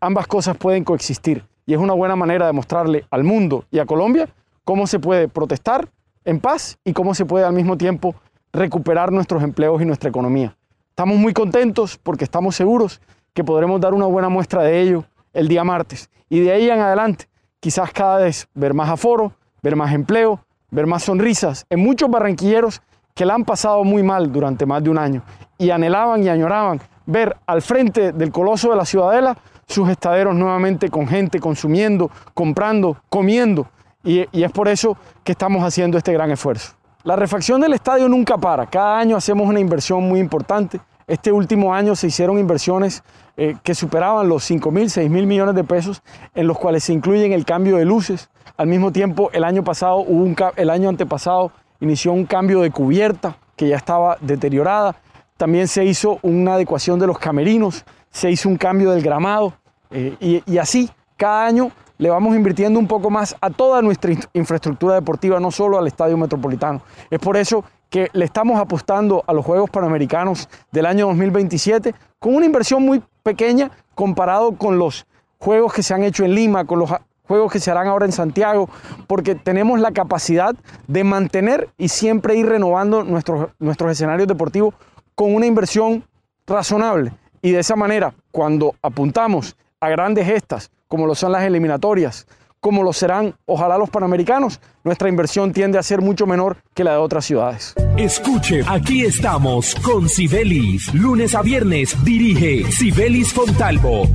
Ambas 0.00 0.26
cosas 0.26 0.56
pueden 0.56 0.84
coexistir 0.84 1.44
y 1.66 1.74
es 1.74 1.80
una 1.80 1.94
buena 1.94 2.16
manera 2.16 2.46
de 2.46 2.52
mostrarle 2.52 3.06
al 3.10 3.24
mundo 3.24 3.64
y 3.70 3.78
a 3.78 3.86
Colombia 3.86 4.28
cómo 4.64 4.86
se 4.86 4.98
puede 4.98 5.28
protestar 5.28 5.88
en 6.24 6.40
paz 6.40 6.78
y 6.84 6.92
cómo 6.92 7.14
se 7.14 7.24
puede 7.24 7.44
al 7.44 7.52
mismo 7.52 7.76
tiempo 7.76 8.14
recuperar 8.52 9.12
nuestros 9.12 9.42
empleos 9.42 9.80
y 9.82 9.84
nuestra 9.84 10.08
economía. 10.08 10.56
Estamos 10.90 11.18
muy 11.18 11.32
contentos 11.32 11.98
porque 11.98 12.24
estamos 12.24 12.54
seguros 12.54 13.00
que 13.32 13.44
podremos 13.44 13.80
dar 13.80 13.94
una 13.94 14.06
buena 14.06 14.28
muestra 14.28 14.62
de 14.62 14.80
ello 14.80 15.04
el 15.32 15.48
día 15.48 15.64
martes 15.64 16.08
y 16.28 16.40
de 16.40 16.52
ahí 16.52 16.70
en 16.70 16.80
adelante 16.80 17.28
quizás 17.60 17.92
cada 17.92 18.18
vez 18.18 18.48
ver 18.54 18.74
más 18.74 18.90
aforo, 18.90 19.32
ver 19.62 19.74
más 19.74 19.92
empleo, 19.92 20.40
ver 20.70 20.86
más 20.86 21.02
sonrisas 21.02 21.66
en 21.70 21.80
muchos 21.80 22.10
barranquilleros 22.10 22.80
que 23.14 23.24
la 23.24 23.34
han 23.34 23.44
pasado 23.44 23.84
muy 23.84 24.02
mal 24.02 24.32
durante 24.32 24.66
más 24.66 24.82
de 24.82 24.90
un 24.90 24.98
año 24.98 25.22
y 25.56 25.70
anhelaban 25.70 26.22
y 26.24 26.28
añoraban 26.28 26.80
ver 27.06 27.36
al 27.46 27.62
frente 27.62 28.12
del 28.12 28.32
coloso 28.32 28.70
de 28.70 28.76
la 28.76 28.84
ciudadela 28.84 29.36
sus 29.66 29.88
estaderos 29.88 30.34
nuevamente 30.34 30.90
con 30.90 31.06
gente 31.06 31.38
consumiendo, 31.38 32.10
comprando, 32.34 32.96
comiendo. 33.08 33.68
Y, 34.02 34.26
es 34.32 34.52
por 34.52 34.68
eso 34.68 34.98
que 35.22 35.32
estamos 35.32 35.62
haciendo 35.62 35.96
este 35.96 36.12
gran 36.12 36.30
esfuerzo. 36.30 36.74
La 37.04 37.16
refacción 37.16 37.60
del 37.60 37.72
estadio 37.72 38.08
nunca 38.08 38.36
para. 38.36 38.66
Cada 38.66 38.98
año 38.98 39.16
hacemos 39.16 39.48
una 39.48 39.60
inversión 39.60 40.06
muy 40.06 40.20
importante. 40.20 40.80
Este 41.06 41.32
último 41.32 41.72
año 41.74 41.94
se 41.96 42.08
hicieron 42.08 42.38
inversiones 42.38 43.02
eh, 43.36 43.56
que 43.62 43.74
superaban 43.74 44.28
los 44.28 44.44
5 44.44 44.70
mil, 44.70 44.90
6 44.90 45.10
mil 45.10 45.26
millones 45.26 45.54
de 45.54 45.64
pesos, 45.64 46.02
en 46.34 46.46
los 46.46 46.58
cuales 46.58 46.84
se 46.84 46.92
incluyen 46.92 47.32
el 47.32 47.44
cambio 47.44 47.76
de 47.76 47.84
luces. 47.84 48.28
Al 48.56 48.66
mismo 48.66 48.92
tiempo, 48.92 49.30
el 49.32 49.44
año 49.44 49.64
pasado, 49.64 49.98
hubo 49.98 50.22
un, 50.22 50.36
el 50.56 50.70
año 50.70 50.88
antepasado, 50.88 51.52
inició 51.84 52.12
un 52.12 52.26
cambio 52.26 52.60
de 52.60 52.70
cubierta 52.70 53.36
que 53.56 53.68
ya 53.68 53.76
estaba 53.76 54.16
deteriorada. 54.20 54.96
También 55.36 55.68
se 55.68 55.84
hizo 55.84 56.18
una 56.22 56.54
adecuación 56.54 56.98
de 56.98 57.06
los 57.06 57.18
camerinos, 57.18 57.84
se 58.10 58.30
hizo 58.30 58.48
un 58.48 58.56
cambio 58.56 58.90
del 58.90 59.02
gramado 59.02 59.54
eh, 59.90 60.16
y, 60.20 60.42
y 60.50 60.58
así 60.58 60.90
cada 61.16 61.46
año 61.46 61.70
le 61.98 62.10
vamos 62.10 62.34
invirtiendo 62.34 62.78
un 62.78 62.88
poco 62.88 63.10
más 63.10 63.36
a 63.40 63.50
toda 63.50 63.80
nuestra 63.80 64.12
infraestructura 64.32 64.94
deportiva, 64.94 65.38
no 65.38 65.50
solo 65.50 65.78
al 65.78 65.86
Estadio 65.86 66.16
Metropolitano. 66.16 66.82
Es 67.10 67.20
por 67.20 67.36
eso 67.36 67.64
que 67.88 68.10
le 68.12 68.24
estamos 68.24 68.58
apostando 68.58 69.22
a 69.26 69.32
los 69.32 69.44
Juegos 69.44 69.70
Panamericanos 69.70 70.48
del 70.72 70.86
año 70.86 71.06
2027 71.06 71.94
con 72.18 72.34
una 72.34 72.46
inversión 72.46 72.82
muy 72.82 73.02
pequeña 73.22 73.70
comparado 73.94 74.56
con 74.56 74.78
los 74.78 75.06
Juegos 75.38 75.72
que 75.72 75.82
se 75.82 75.94
han 75.94 76.02
hecho 76.02 76.24
en 76.24 76.34
Lima, 76.34 76.64
con 76.64 76.78
los 76.78 76.90
juegos 77.26 77.52
que 77.52 77.60
se 77.60 77.70
harán 77.70 77.86
ahora 77.86 78.06
en 78.06 78.12
Santiago, 78.12 78.68
porque 79.06 79.34
tenemos 79.34 79.80
la 79.80 79.92
capacidad 79.92 80.54
de 80.86 81.04
mantener 81.04 81.68
y 81.78 81.88
siempre 81.88 82.36
ir 82.36 82.46
renovando 82.46 83.04
nuestros, 83.04 83.50
nuestros 83.58 83.92
escenarios 83.92 84.28
deportivos 84.28 84.74
con 85.14 85.34
una 85.34 85.46
inversión 85.46 86.04
razonable. 86.46 87.12
Y 87.42 87.52
de 87.52 87.60
esa 87.60 87.76
manera, 87.76 88.14
cuando 88.30 88.74
apuntamos 88.82 89.56
a 89.80 89.88
grandes 89.88 90.26
gestas, 90.26 90.70
como 90.88 91.06
lo 91.06 91.14
son 91.14 91.32
las 91.32 91.42
eliminatorias, 91.42 92.26
como 92.60 92.82
lo 92.82 92.94
serán, 92.94 93.34
ojalá 93.44 93.76
los 93.76 93.90
panamericanos, 93.90 94.58
nuestra 94.84 95.10
inversión 95.10 95.52
tiende 95.52 95.78
a 95.78 95.82
ser 95.82 96.00
mucho 96.00 96.26
menor 96.26 96.56
que 96.72 96.82
la 96.82 96.92
de 96.92 96.96
otras 96.96 97.26
ciudades. 97.26 97.74
Escuche, 97.98 98.62
aquí 98.66 99.04
estamos 99.04 99.74
con 99.84 100.08
Sibelis. 100.08 100.94
Lunes 100.94 101.34
a 101.34 101.42
viernes 101.42 101.94
dirige 102.02 102.70
Sibelis 102.72 103.34
Fontalvo 103.34 104.08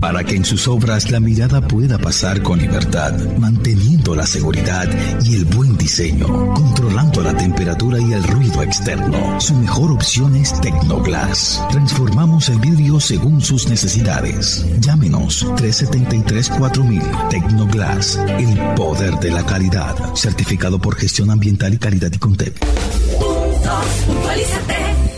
para 0.00 0.24
que 0.24 0.34
en 0.34 0.44
sus 0.44 0.66
obras 0.66 1.10
la 1.10 1.20
mirada 1.20 1.60
pueda 1.60 1.98
pasar 1.98 2.42
con 2.42 2.58
libertad, 2.58 3.12
manteniendo 3.38 4.16
la 4.16 4.26
seguridad 4.26 4.88
y 5.22 5.36
el 5.36 5.44
buen 5.44 5.76
diseño, 5.76 6.54
controlando 6.54 7.22
la 7.22 7.36
temperatura 7.36 8.00
y 8.00 8.14
el 8.14 8.24
ruido 8.24 8.62
externo. 8.62 9.38
Su 9.40 9.54
mejor 9.54 9.92
opción 9.92 10.34
es 10.36 10.58
Tecnoglass. 10.60 11.62
Transformamos 11.70 12.48
el 12.48 12.58
vidrio 12.58 12.98
según 12.98 13.42
sus 13.42 13.68
necesidades. 13.68 14.66
Llámenos 14.80 15.46
373-4000 15.46 17.28
Tecnoglass, 17.28 18.18
el 18.38 18.58
poder 18.74 19.14
de 19.20 19.30
la 19.30 19.44
calidad. 19.44 19.94
Certificado 20.14 20.78
por 20.78 20.96
gestión 20.96 21.30
ambiental 21.30 21.74
y 21.74 21.78
calidad 21.78 22.10
y 22.12 22.18
Contec. 22.18 22.58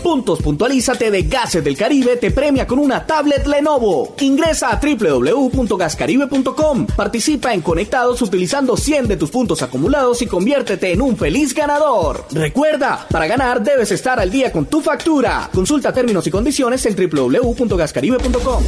Puntos 0.03 0.41
Puntualízate 0.41 1.09
de 1.09 1.23
Gases 1.23 1.63
del 1.63 1.77
Caribe 1.77 2.17
te 2.17 2.29
premia 2.31 2.67
con 2.67 2.77
una 2.77 3.05
tablet 3.05 3.47
Lenovo. 3.47 4.13
Ingresa 4.19 4.69
a 4.69 4.77
www.gascaribe.com. 4.79 6.87
Participa 6.87 7.53
en 7.53 7.61
Conectados 7.61 8.21
utilizando 8.21 8.75
100 8.75 9.07
de 9.07 9.15
tus 9.15 9.31
puntos 9.31 9.61
acumulados 9.61 10.21
y 10.21 10.27
conviértete 10.27 10.91
en 10.91 11.01
un 11.01 11.15
feliz 11.15 11.53
ganador. 11.53 12.25
Recuerda, 12.31 13.07
para 13.09 13.27
ganar 13.27 13.63
debes 13.63 13.91
estar 13.91 14.19
al 14.19 14.29
día 14.29 14.51
con 14.51 14.65
tu 14.65 14.81
factura. 14.81 15.49
Consulta 15.53 15.93
términos 15.93 16.27
y 16.27 16.31
condiciones 16.31 16.85
en 16.85 16.95
www.gascaribe.com. 16.95 18.63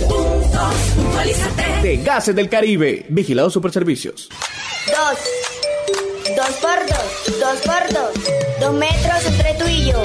De 1.82 1.98
Gases 1.98 2.34
del 2.36 2.48
Caribe. 2.48 3.06
Vigilado 3.10 3.50
Superservicios. 3.50 4.30
Dos. 4.88 5.18
Dos 6.36 6.52
por 6.62 6.80
dos. 6.88 7.00
Dos 7.40 7.58
por 7.66 7.94
dos. 7.94 8.12
Dos 8.60 8.74
metros 8.74 9.26
entre 9.28 9.54
tú 9.56 9.66
y 9.68 9.86
yo. 9.92 10.02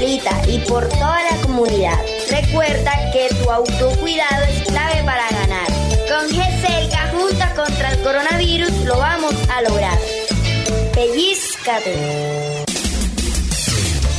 Y 0.00 0.58
por 0.68 0.88
toda 0.88 1.18
la 1.24 1.36
comunidad. 1.42 1.98
Recuerda 2.30 2.92
que 3.12 3.34
tu 3.34 3.50
autocuidado 3.50 4.44
es 4.44 4.62
clave 4.62 5.02
para 5.04 5.28
ganar. 5.28 5.66
Con 6.08 6.28
GESELCA 6.30 7.12
juntas 7.12 7.52
contra 7.54 7.90
el 7.90 8.02
coronavirus 8.02 8.70
lo 8.84 8.96
vamos 8.96 9.34
a 9.50 9.62
lograr. 9.62 9.98
Pellizcate. 10.94 12.67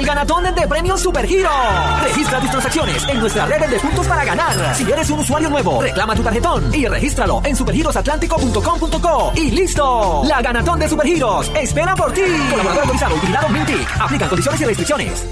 El 0.00 0.06
ganatón 0.06 0.44
de 0.54 0.66
premios 0.66 0.98
Supergiro. 1.02 1.50
Registra 2.02 2.40
tus 2.40 2.50
transacciones 2.50 3.06
en 3.06 3.20
nuestra 3.20 3.44
red 3.44 3.68
de 3.68 3.78
puntos 3.80 4.06
para 4.06 4.24
ganar. 4.24 4.74
Si 4.74 4.90
eres 4.90 5.10
un 5.10 5.20
usuario 5.20 5.50
nuevo, 5.50 5.82
reclama 5.82 6.14
tu 6.14 6.22
tarjetón 6.22 6.74
y 6.74 6.86
regístralo 6.86 7.42
en 7.44 7.54
supergirosatlántico.com.co 7.54 9.32
y 9.36 9.50
listo. 9.50 10.22
La 10.24 10.40
ganatón 10.40 10.78
de 10.78 10.88
Supergiros 10.88 11.52
espera 11.54 11.94
por 11.94 12.14
ti. 12.14 12.22
Colaborador 12.50 12.84
autorizado 12.84 13.14
utilizado 13.14 13.48
Mintic. 13.50 14.00
Aplican 14.00 14.28
condiciones 14.30 14.60
y 14.62 14.64
restricciones. 14.64 15.26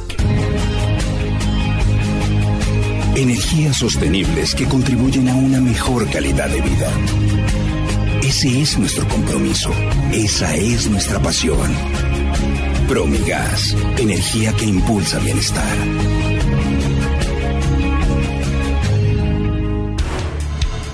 Energías 3.16 3.78
sostenibles 3.78 4.54
que 4.54 4.68
contribuyen 4.68 5.30
a 5.30 5.34
una 5.34 5.62
mejor 5.62 6.10
calidad 6.10 6.50
de 6.50 6.60
vida. 6.60 6.90
Ese 8.22 8.60
es 8.60 8.78
nuestro 8.78 9.08
compromiso. 9.08 9.70
Esa 10.12 10.54
es 10.54 10.90
nuestra 10.90 11.18
pasión. 11.20 12.07
Promigas, 12.88 13.76
energía 13.98 14.54
que 14.54 14.64
impulsa 14.64 15.18
bienestar. 15.18 15.76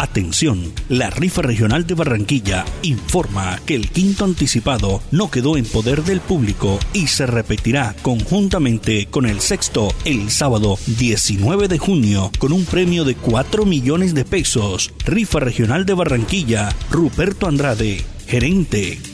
Atención, 0.01 0.73
la 0.89 1.11
rifa 1.11 1.43
regional 1.43 1.87
de 1.87 1.95
Barranquilla 1.95 2.65
informa 2.83 3.61
que 3.65 3.77
el 3.77 3.91
quinto 3.91 4.25
anticipado 4.25 5.03
no 5.13 5.31
quedó 5.31 5.57
en 5.57 5.65
poder 5.65 6.03
del 6.03 6.21
público 6.21 6.81
y 6.93 7.07
se 7.07 7.27
repetirá 7.27 7.95
conjuntamente 8.03 9.07
con 9.07 9.25
el 9.25 9.41
sexto 9.41 9.95
el 10.05 10.31
sábado 10.31 10.79
19 10.87 11.69
de 11.69 11.79
junio 11.79 12.33
con 12.39 12.53
un 12.53 12.65
premio 12.65 13.05
de 13.05 13.15
4 13.15 13.67
millones 13.67 14.15
de 14.15 14.25
pesos. 14.25 14.93
Rifa 15.05 15.39
regional 15.39 15.87
de 15.87 15.95
Barranquilla, 15.95 16.75
Ruperto 16.91 17.47
Andrade, 17.47 18.05
gerente. 18.27 19.14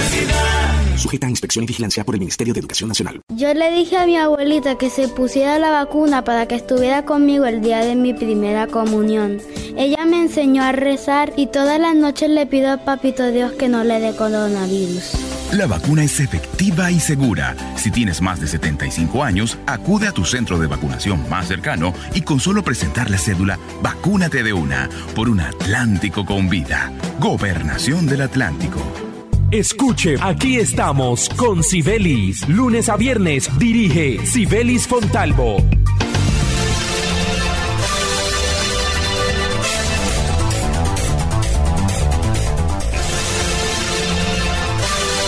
sujeta 0.97 1.27
a 1.27 1.29
inspección 1.29 1.63
y 1.63 1.67
vigilancia 1.67 2.03
por 2.03 2.15
el 2.15 2.19
Ministerio 2.19 2.53
de 2.53 2.59
Educación 2.59 2.87
Nacional. 2.89 3.21
Yo 3.35 3.53
le 3.53 3.71
dije 3.71 3.97
a 3.97 4.05
mi 4.05 4.17
abuelita 4.17 4.77
que 4.77 4.89
se 4.89 5.07
pusiera 5.07 5.59
la 5.59 5.71
vacuna 5.71 6.23
para 6.23 6.47
que 6.47 6.55
estuviera 6.55 7.05
conmigo 7.05 7.45
el 7.45 7.61
día 7.61 7.79
de 7.79 7.95
mi 7.95 8.13
primera 8.13 8.67
comunión. 8.67 9.39
Ella 9.77 10.05
me 10.05 10.21
enseñó 10.21 10.63
a 10.63 10.71
rezar 10.71 11.33
y 11.35 11.47
todas 11.47 11.79
las 11.79 11.95
noches 11.95 12.29
le 12.29 12.45
pido 12.45 12.71
a 12.71 12.77
Papito 12.77 13.31
Dios 13.31 13.53
que 13.53 13.69
no 13.69 13.83
le 13.83 13.99
dé 13.99 14.15
coronavirus. 14.15 15.13
La 15.51 15.67
vacuna 15.67 16.03
es 16.03 16.19
efectiva 16.21 16.91
y 16.91 16.99
segura. 17.01 17.55
Si 17.75 17.91
tienes 17.91 18.21
más 18.21 18.39
de 18.39 18.47
75 18.47 19.21
años, 19.21 19.57
acude 19.65 20.07
a 20.07 20.13
tu 20.13 20.23
centro 20.23 20.57
de 20.57 20.67
vacunación 20.67 21.27
más 21.29 21.47
cercano 21.47 21.93
y 22.13 22.21
con 22.21 22.39
solo 22.39 22.63
presentar 22.63 23.09
la 23.09 23.17
cédula, 23.17 23.59
vacúnate 23.81 24.43
de 24.43 24.53
una 24.53 24.89
por 25.13 25.27
un 25.27 25.41
Atlántico 25.41 26.25
con 26.25 26.49
vida. 26.49 26.93
Gobernación 27.19 28.07
del 28.07 28.21
Atlántico. 28.21 29.10
Escuche, 29.51 30.15
aquí 30.21 30.55
estamos 30.55 31.27
con 31.27 31.61
Sibelis. 31.61 32.47
Lunes 32.47 32.87
a 32.87 32.95
viernes 32.95 33.49
dirige 33.59 34.25
Sibelis 34.25 34.87
Fontalvo. 34.87 35.57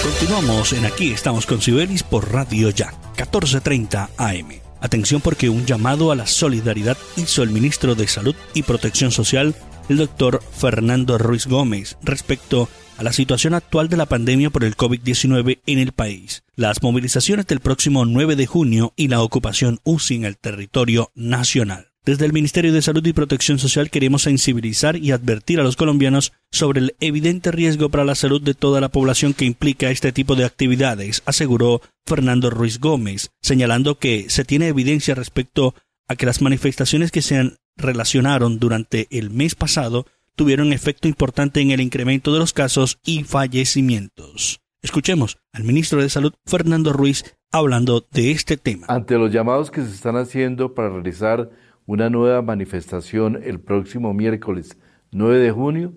Continuamos 0.02 0.72
en 0.72 0.86
Aquí 0.86 1.12
estamos 1.12 1.46
con 1.46 1.62
Sibelis 1.62 2.04
por 2.04 2.32
Radio 2.32 2.70
Ya, 2.70 2.92
1430 3.18 4.10
AM. 4.16 4.48
Atención 4.80 5.20
porque 5.20 5.50
un 5.50 5.66
llamado 5.66 6.14
a 6.14 6.16
la 6.16 6.28
solidaridad 6.28 6.98
hizo 7.18 7.44
el 7.44 7.50
ministro 7.50 7.94
de 7.94 8.08
Salud 8.08 8.36
y 8.54 8.64
Protección 8.64 9.12
Social, 9.12 9.54
el 9.90 9.98
doctor 9.98 10.42
Fernando 10.52 11.18
Ruiz 11.18 11.48
Gómez, 11.48 11.98
respecto 12.02 12.70
a 12.98 13.04
la 13.04 13.14
situación 13.14 13.54
actual 13.54 13.90
de 13.90 13.98
la 13.98 14.06
pandemia 14.06 14.50
por 14.50 14.64
el 14.64 14.78
COVID-19 14.78 15.60
en 15.66 15.80
el 15.80 15.92
país, 15.92 16.44
las 16.56 16.82
movilizaciones 16.82 17.48
del 17.48 17.60
próximo 17.60 18.06
9 18.06 18.36
de 18.36 18.46
junio 18.46 18.94
y 18.96 19.08
la 19.08 19.22
ocupación 19.22 19.80
UCI 19.84 20.16
en 20.16 20.26
el 20.26 20.38
territorio 20.38 21.12
nacional. 21.16 21.90
Desde 22.06 22.26
el 22.26 22.34
Ministerio 22.34 22.74
de 22.74 22.82
Salud 22.82 23.06
y 23.06 23.14
Protección 23.14 23.60
Social 23.60 23.90
queremos 23.90 24.24
sensibilizar 24.24 24.98
y 24.98 25.12
advertir 25.12 25.62
a 25.62 25.64
los 25.64 25.78
colombianos 25.78 26.34
sobre 26.52 26.82
el 26.82 26.96
evidente 27.00 27.50
riesgo 27.50 27.88
para 27.88 28.04
la 28.04 28.16
salud 28.16 28.42
de 28.42 28.54
toda 28.54 28.82
la 28.82 28.90
población 28.90 29.34
que 29.34 29.46
implica 29.46 29.90
este 29.90 30.12
tipo 30.12 30.36
de 30.36 30.44
actividades, 30.44 31.24
aseguró 31.26 31.82
Fernando 32.06 32.50
Ruiz 32.50 32.82
Gómez, 32.82 33.32
señalando 33.42 34.00
que 34.00 34.30
se 34.30 34.44
tiene 34.44 34.68
evidencia 34.68 35.16
respecto 35.16 35.76
a 36.10 36.18
que 36.18 36.26
las 36.26 36.42
manifestaciones 36.42 37.10
que 37.10 37.22
se 37.22 37.54
relacionaron 37.78 38.60
durante 38.60 39.08
el 39.12 39.30
mes 39.30 39.56
pasado 39.56 40.06
tuvieron 40.36 40.74
efecto 40.74 41.08
importante 41.08 41.62
en 41.62 41.72
el 41.72 41.82
incremento 41.82 42.34
de 42.34 42.40
los 42.40 42.54
casos 42.54 43.00
y 43.04 43.24
fallecimientos. 43.24 44.62
Escuchemos 44.82 45.38
al 45.54 45.64
ministro 45.64 46.02
de 46.02 46.10
Salud, 46.10 46.34
Fernando 46.46 46.92
Ruiz, 46.92 47.38
hablando 47.52 48.06
de 48.12 48.32
este 48.32 48.58
tema. 48.58 48.88
Ante 48.90 49.18
los 49.18 49.32
llamados 49.32 49.72
que 49.72 49.82
se 49.82 49.94
están 49.94 50.18
haciendo 50.18 50.74
para 50.74 50.90
realizar 50.90 51.52
una 51.86 52.10
nueva 52.10 52.42
manifestación 52.42 53.40
el 53.44 53.60
próximo 53.60 54.14
miércoles 54.14 54.78
9 55.12 55.38
de 55.38 55.52
junio, 55.52 55.94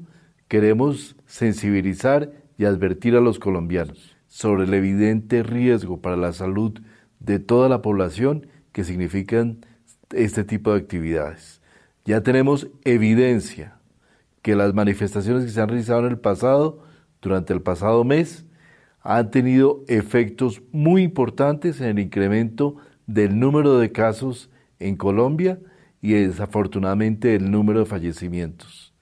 queremos 0.48 1.16
sensibilizar 1.26 2.32
y 2.58 2.64
advertir 2.64 3.16
a 3.16 3.20
los 3.20 3.38
colombianos 3.38 4.16
sobre 4.28 4.64
el 4.64 4.74
evidente 4.74 5.42
riesgo 5.42 6.00
para 6.00 6.16
la 6.16 6.32
salud 6.32 6.78
de 7.18 7.38
toda 7.38 7.68
la 7.68 7.82
población 7.82 8.46
que 8.72 8.84
significan 8.84 9.64
este 10.10 10.44
tipo 10.44 10.72
de 10.72 10.80
actividades. 10.80 11.62
Ya 12.06 12.22
tenemos 12.22 12.68
evidencia 12.84 13.80
que 14.40 14.54
las 14.54 14.74
manifestaciones 14.74 15.44
que 15.44 15.50
se 15.50 15.60
han 15.60 15.68
realizado 15.68 16.06
en 16.06 16.12
el 16.12 16.18
pasado, 16.20 16.84
durante 17.20 17.52
el 17.52 17.62
pasado 17.62 18.04
mes, 18.04 18.46
han 19.00 19.32
tenido 19.32 19.82
efectos 19.88 20.62
muy 20.70 21.02
importantes 21.02 21.80
en 21.80 21.88
el 21.88 21.98
incremento 21.98 22.76
del 23.08 23.40
número 23.40 23.78
de 23.78 23.90
casos 23.90 24.50
en 24.78 24.94
Colombia 24.94 25.58
y 26.00 26.12
desafortunadamente 26.12 27.34
el 27.34 27.50
número 27.50 27.80
de 27.80 27.86
fallecimientos. 27.86 28.94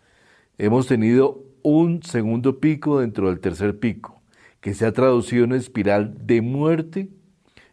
Hemos 0.57 0.87
tenido 0.87 1.45
un 1.63 2.03
segundo 2.03 2.59
pico 2.59 3.01
dentro 3.01 3.29
del 3.29 3.41
tercer 3.41 3.79
pico, 3.79 4.23
que 4.63 4.73
se 4.73 4.87
ha 4.87 4.93
traducido 4.93 5.45
en 5.45 5.51
una 5.51 5.61
espiral 5.61 6.27
de 6.27 6.41
muerte 6.41 7.11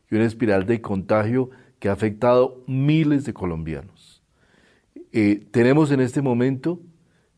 y 0.10 0.16
una 0.16 0.26
espiral 0.26 0.66
de 0.66 0.82
contagio 0.82 1.52
que 1.80 1.88
ha 1.88 1.94
afectado 1.94 2.64
miles 2.68 3.24
de 3.24 3.34
colombianos. 3.34 3.91
Eh, 5.12 5.48
tenemos 5.52 5.92
en 5.92 6.00
este 6.00 6.22
momento 6.22 6.80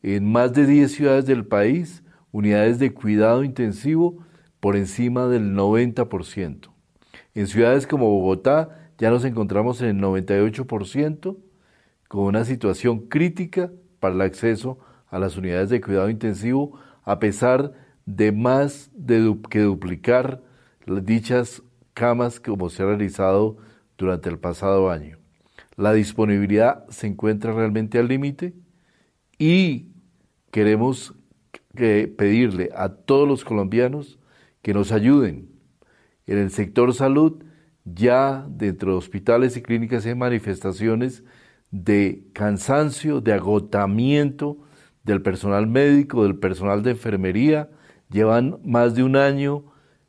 en 0.01 0.31
más 0.31 0.53
de 0.53 0.67
10 0.67 0.91
ciudades 0.91 1.25
del 1.25 1.45
país 1.45 2.03
unidades 2.31 2.79
de 2.79 2.93
cuidado 2.93 3.43
intensivo 3.43 4.23
por 4.59 4.75
encima 4.75 5.27
del 5.27 5.55
90%. 5.55 6.73
En 7.35 7.47
ciudades 7.47 7.87
como 7.87 8.09
Bogotá 8.09 8.91
ya 8.97 9.09
nos 9.09 9.25
encontramos 9.25 9.81
en 9.81 9.89
el 9.89 10.03
98% 10.03 11.37
con 12.07 12.23
una 12.25 12.45
situación 12.45 13.07
crítica 13.07 13.71
para 13.99 14.15
el 14.15 14.21
acceso 14.21 14.79
a 15.09 15.19
las 15.19 15.37
unidades 15.37 15.69
de 15.69 15.81
cuidado 15.81 16.09
intensivo, 16.09 16.79
a 17.03 17.19
pesar 17.19 17.73
de 18.05 18.31
más 18.31 18.91
de 18.93 19.35
que 19.49 19.61
duplicar 19.61 20.41
dichas 20.85 21.63
camas 21.93 22.39
como 22.39 22.69
se 22.69 22.83
ha 22.83 22.87
realizado 22.87 23.57
durante 23.97 24.29
el 24.29 24.39
pasado 24.39 24.89
año. 24.89 25.22
La 25.75 25.93
disponibilidad 25.93 26.87
se 26.89 27.07
encuentra 27.07 27.53
realmente 27.53 27.97
al 27.97 28.07
límite 28.07 28.53
y 29.37 29.87
queremos 30.51 31.15
pedirle 31.73 32.69
a 32.75 32.89
todos 32.89 33.27
los 33.27 33.43
colombianos 33.43 34.19
que 34.61 34.73
nos 34.73 34.91
ayuden. 34.91 35.49
En 36.27 36.37
el 36.37 36.51
sector 36.51 36.93
salud, 36.93 37.43
ya 37.85 38.45
dentro 38.49 38.91
de 38.91 38.97
hospitales 38.97 39.57
y 39.57 39.61
clínicas 39.61 40.05
hay 40.05 40.15
manifestaciones 40.15 41.23
de 41.71 42.23
cansancio, 42.33 43.19
de 43.19 43.33
agotamiento 43.33 44.59
del 45.03 45.21
personal 45.21 45.67
médico, 45.67 46.23
del 46.23 46.37
personal 46.37 46.83
de 46.83 46.91
enfermería. 46.91 47.69
Llevan 48.09 48.59
más 48.63 48.95
de 48.95 49.03
un 49.03 49.15
año 49.15 49.65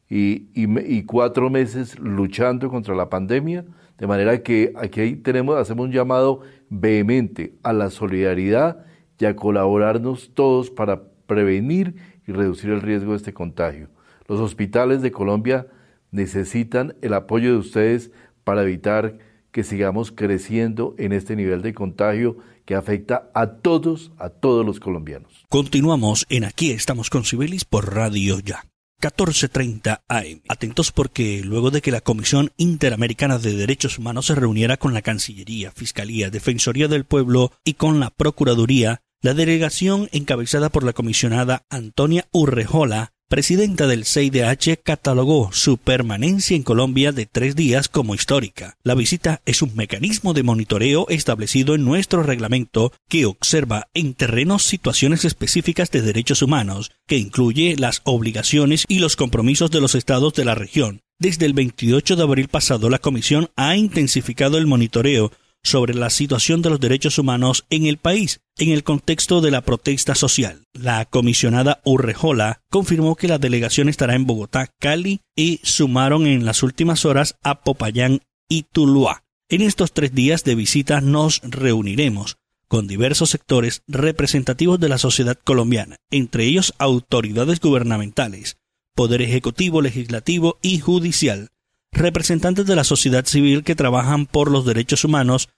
y, 0.09 0.51
y, 0.55 1.05
cuatro 1.05 1.49
meses 1.51 1.99
luchando 1.99 2.69
contra 2.69 2.95
la 2.95 3.09
pandemia, 3.09 3.65
de 3.99 4.07
manera 4.07 4.43
que 4.43 4.73
aquí 4.77 5.17
tenemos, 5.17 5.57
hacemos 5.57 5.87
un 5.87 5.93
llamado 5.93 6.41
vehemente 6.69 7.55
a 7.63 7.73
la 7.73 7.91
solidaridad 7.91 8.85
y 9.19 9.27
a 9.27 9.37
colaborarnos 9.37 10.33
todos 10.35 10.71
para 10.71 11.05
prevenir 11.27 11.97
y 12.27 12.33
reducir 12.33 12.71
el 12.71 12.81
riesgo 12.81 13.13
de 13.13 13.19
este 13.19 13.33
contagio. 13.33 13.89
Los 14.27 14.41
hospitales 14.41 15.03
de 15.03 15.13
Colombia 15.13 15.67
necesitan 16.11 16.97
el 17.03 17.15
apoyo 17.15 17.53
de 17.53 17.59
ustedes 17.59 18.11
para 18.43 18.63
evitar 18.63 19.19
que 19.53 19.63
sigamos 19.63 20.11
creciendo 20.11 20.95
en 20.99 21.13
este 21.13 21.37
nivel 21.37 21.63
de 21.63 21.75
contagio 21.75 22.39
que 22.65 22.75
afecta 22.75 23.31
a 23.35 23.47
todos, 23.47 24.13
a 24.19 24.31
todos 24.31 24.65
los 24.67 24.81
colombianos. 24.81 25.47
Continuamos 25.49 26.27
en 26.29 26.45
Aquí 26.45 26.73
estamos 26.73 27.11
con 27.11 27.25
Cibelis 27.25 27.65
por 27.65 27.95
Radio 27.95 28.41
Ya. 28.41 28.65
14.30 29.05 30.01
AM. 30.09 30.41
Atentos 30.49 30.91
porque 30.91 31.43
luego 31.45 31.71
de 31.71 31.83
que 31.83 31.91
la 31.91 32.01
Comisión 32.01 32.53
Interamericana 32.57 33.37
de 33.39 33.55
Derechos 33.55 33.99
Humanos 33.99 34.27
se 34.27 34.35
reuniera 34.35 34.79
con 34.79 34.95
la 34.95 35.03
Cancillería, 35.03 35.73
Fiscalía, 35.73 36.31
Defensoría 36.31 36.89
del 36.89 37.05
Pueblo 37.05 37.53
y 37.65 37.75
con 37.75 38.01
la 38.01 38.09
Procuraduría, 38.09 39.03
la 39.21 39.35
delegación 39.35 40.09
encabezada 40.13 40.71
por 40.71 40.85
la 40.85 40.95
comisionada 40.95 41.67
Antonia 41.69 42.29
Urrejola 42.33 43.14
presidenta 43.29 43.87
del 43.87 44.05
CIDH 44.05 44.81
catalogó 44.83 45.51
su 45.53 45.79
permanencia 45.79 46.57
en 46.57 46.63
Colombia 46.63 47.13
de 47.13 47.27
tres 47.27 47.57
días 47.57 47.89
como 47.89 48.15
histórica. 48.15 48.77
La 48.83 48.95
visita 48.95 49.41
es 49.47 49.63
un 49.63 49.75
mecanismo 49.75 50.35
de 50.35 50.43
monitoreo 50.43 51.07
establecido 51.09 51.75
en 51.75 51.85
nuestro 51.85 52.23
reglamento 52.23 52.93
que 53.09 53.27
observa 53.27 53.89
en 53.95 54.15
terrenos 54.15 54.63
situaciones 54.65 55.25
específicas 55.25 55.91
de 55.91 56.03
derechos 56.03 56.43
humanos, 56.43 56.93
que 57.07 57.19
incluye 57.19 57.77
las 57.77 58.03
obligaciones 58.05 58.85
y 58.89 58.99
los 58.99 59.17
compromisos 59.17 59.71
de 59.71 59.81
los 59.81 59.95
estados 59.95 60.35
de 60.35 60.45
la 60.45 60.55
región. 60.55 61.01
Desde 61.19 61.47
el 61.47 61.53
28 61.53 62.17
de 62.17 62.23
abril 62.23 62.49
pasado, 62.49 62.91
la 62.91 62.99
Comisión 62.99 63.49
ha 63.57 63.77
intensificado 63.77 64.59
el 64.59 64.67
monitoreo 64.67 65.31
sobre 65.65 65.95
la 65.95 66.11
situación 66.11 66.63
de 66.63 66.71
los 66.71 66.79
derechos 66.79 67.19
humanos 67.19 67.65
en 67.71 67.87
el 67.87 67.97
país 67.97 68.41
en 68.57 68.71
el 68.71 68.85
contexto 68.85 69.41
de 69.41 69.51
la 69.51 69.63
protesta 69.63 70.15
social. 70.15 70.65
La 70.73 71.05
comisionada 71.07 71.81
Urrejola 71.85 72.61
confirmó 72.71 73.17
que 73.17 73.29
la 73.29 73.39
delegación 73.39 73.89
estará 73.89 74.15
en 74.15 74.27
Bogotá, 74.27 74.71
Cali 74.79 75.21
y 75.35 75.61
sumaron 75.65 76.27
en 76.27 76.45
las 76.45 76.63
últimas 76.63 77.05
horas 77.05 77.37
a 77.43 77.63
Popayán 77.63 78.21
y 78.49 78.63
Tuluá. 78.63 79.25
En 79.49 79.63
estos 79.63 79.93
tres 79.93 80.15
días 80.15 80.45
de 80.45 80.55
visita 80.55 81.01
nos 81.01 81.41
reuniremos 81.43 82.37
con 82.69 82.87
diversos 82.87 83.31
sectores 83.31 83.83
representativos 83.87 84.81
de 84.81 84.89
la 84.89 84.99
sociedad 84.99 85.39
colombiana, 85.43 85.97
entre 86.11 86.45
ellos 86.45 86.75
autoridades 86.79 87.61
gubernamentales, 87.61 88.57
poder 88.95 89.23
ejecutivo, 89.23 89.83
legislativo 89.83 90.59
y 90.63 90.79
judicial, 90.81 91.51
representantes 91.95 92.67
de 92.67 92.77
la 92.77 92.85
sociedad 92.85 93.25
civil 93.25 93.65
que 93.65 93.75
trabajan 93.75 94.27
por 94.27 94.51
los 94.51 94.65
derechos 94.65 95.05
humanos 95.05 95.49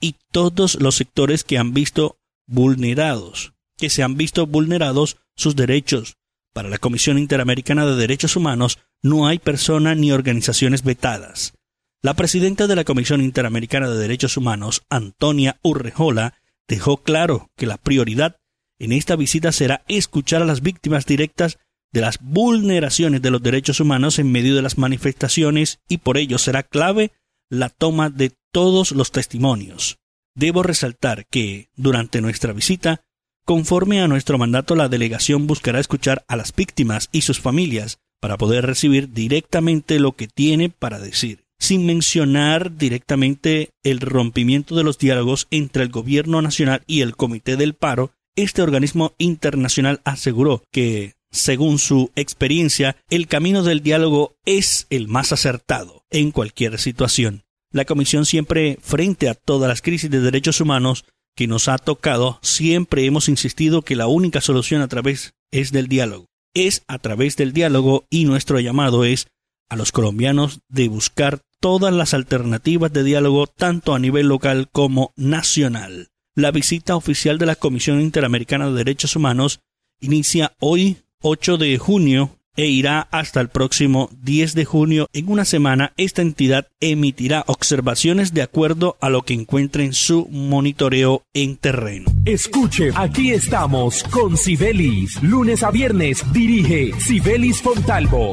y 0.00 0.16
todos 0.32 0.74
los 0.80 0.96
sectores 0.96 1.44
que 1.44 1.58
han 1.58 1.72
visto 1.72 2.18
vulnerados, 2.46 3.54
que 3.76 3.90
se 3.90 4.02
han 4.02 4.16
visto 4.16 4.46
vulnerados 4.46 5.18
sus 5.34 5.56
derechos. 5.56 6.16
Para 6.52 6.68
la 6.68 6.78
Comisión 6.78 7.18
Interamericana 7.18 7.86
de 7.86 7.96
Derechos 7.96 8.36
Humanos 8.36 8.78
no 9.02 9.26
hay 9.26 9.38
persona 9.38 9.94
ni 9.94 10.12
organizaciones 10.12 10.84
vetadas. 10.84 11.54
La 12.02 12.14
presidenta 12.14 12.66
de 12.66 12.76
la 12.76 12.84
Comisión 12.84 13.22
Interamericana 13.22 13.88
de 13.88 13.98
Derechos 13.98 14.36
Humanos, 14.36 14.82
Antonia 14.90 15.58
Urrejola, 15.62 16.34
dejó 16.68 16.98
claro 16.98 17.50
que 17.56 17.66
la 17.66 17.78
prioridad 17.78 18.36
en 18.78 18.92
esta 18.92 19.16
visita 19.16 19.52
será 19.52 19.84
escuchar 19.88 20.42
a 20.42 20.44
las 20.44 20.60
víctimas 20.60 21.06
directas 21.06 21.58
de 21.94 22.00
las 22.00 22.18
vulneraciones 22.20 23.22
de 23.22 23.30
los 23.30 23.40
derechos 23.40 23.78
humanos 23.78 24.18
en 24.18 24.30
medio 24.32 24.56
de 24.56 24.62
las 24.62 24.78
manifestaciones 24.78 25.78
y 25.88 25.98
por 25.98 26.18
ello 26.18 26.38
será 26.38 26.64
clave 26.64 27.12
la 27.48 27.68
toma 27.68 28.10
de 28.10 28.32
todos 28.52 28.90
los 28.90 29.12
testimonios. 29.12 29.98
Debo 30.34 30.64
resaltar 30.64 31.24
que, 31.26 31.68
durante 31.76 32.20
nuestra 32.20 32.52
visita, 32.52 33.02
conforme 33.44 34.00
a 34.00 34.08
nuestro 34.08 34.38
mandato, 34.38 34.74
la 34.74 34.88
delegación 34.88 35.46
buscará 35.46 35.78
escuchar 35.78 36.24
a 36.26 36.34
las 36.34 36.52
víctimas 36.52 37.10
y 37.12 37.20
sus 37.20 37.38
familias 37.38 37.98
para 38.20 38.38
poder 38.38 38.66
recibir 38.66 39.12
directamente 39.12 40.00
lo 40.00 40.16
que 40.16 40.26
tiene 40.26 40.70
para 40.70 40.98
decir, 40.98 41.44
sin 41.60 41.86
mencionar 41.86 42.76
directamente 42.76 43.70
el 43.84 44.00
rompimiento 44.00 44.74
de 44.74 44.82
los 44.82 44.98
diálogos 44.98 45.46
entre 45.52 45.84
el 45.84 45.90
Gobierno 45.90 46.42
Nacional 46.42 46.82
y 46.88 47.02
el 47.02 47.14
Comité 47.14 47.56
del 47.56 47.74
Paro. 47.74 48.10
Este 48.34 48.62
organismo 48.62 49.12
internacional 49.18 50.00
aseguró 50.02 50.64
que 50.72 51.14
según 51.34 51.78
su 51.78 52.12
experiencia, 52.14 52.96
el 53.10 53.26
camino 53.26 53.64
del 53.64 53.82
diálogo 53.82 54.36
es 54.46 54.86
el 54.88 55.08
más 55.08 55.32
acertado 55.32 56.04
en 56.10 56.30
cualquier 56.30 56.78
situación. 56.78 57.42
La 57.72 57.84
Comisión 57.84 58.24
siempre, 58.24 58.78
frente 58.80 59.28
a 59.28 59.34
todas 59.34 59.68
las 59.68 59.82
crisis 59.82 60.08
de 60.08 60.20
derechos 60.20 60.60
humanos 60.60 61.04
que 61.34 61.48
nos 61.48 61.66
ha 61.66 61.78
tocado, 61.78 62.38
siempre 62.40 63.04
hemos 63.04 63.28
insistido 63.28 63.82
que 63.82 63.96
la 63.96 64.06
única 64.06 64.40
solución 64.40 64.80
a 64.80 64.86
través 64.86 65.34
es 65.50 65.72
del 65.72 65.88
diálogo. 65.88 66.26
Es 66.54 66.84
a 66.86 67.00
través 67.00 67.36
del 67.36 67.52
diálogo 67.52 68.04
y 68.10 68.26
nuestro 68.26 68.60
llamado 68.60 69.04
es 69.04 69.26
a 69.68 69.74
los 69.74 69.90
colombianos 69.90 70.60
de 70.68 70.88
buscar 70.88 71.40
todas 71.58 71.92
las 71.92 72.14
alternativas 72.14 72.92
de 72.92 73.02
diálogo 73.02 73.48
tanto 73.48 73.92
a 73.92 73.98
nivel 73.98 74.28
local 74.28 74.68
como 74.70 75.12
nacional. 75.16 76.10
La 76.36 76.52
visita 76.52 76.94
oficial 76.94 77.38
de 77.38 77.46
la 77.46 77.56
Comisión 77.56 78.00
Interamericana 78.00 78.68
de 78.68 78.74
Derechos 78.74 79.16
Humanos 79.16 79.58
inicia 80.00 80.52
hoy 80.60 80.98
8 81.26 81.56
de 81.56 81.78
junio 81.78 82.36
e 82.54 82.66
irá 82.66 83.08
hasta 83.10 83.40
el 83.40 83.48
próximo 83.48 84.10
10 84.22 84.54
de 84.54 84.66
junio. 84.66 85.08
En 85.14 85.30
una 85.30 85.46
semana, 85.46 85.94
esta 85.96 86.20
entidad 86.20 86.68
emitirá 86.80 87.44
observaciones 87.46 88.34
de 88.34 88.42
acuerdo 88.42 88.98
a 89.00 89.08
lo 89.08 89.22
que 89.22 89.32
encuentre 89.32 89.84
en 89.84 89.94
su 89.94 90.28
monitoreo 90.30 91.22
en 91.32 91.56
terreno. 91.56 92.12
Escuche, 92.26 92.90
aquí 92.94 93.30
estamos 93.32 94.02
con 94.04 94.36
Sibelis. 94.36 95.20
Lunes 95.22 95.62
a 95.62 95.70
viernes 95.70 96.22
dirige 96.34 96.92
Sibelis 97.00 97.62
Fontalvo. 97.62 98.32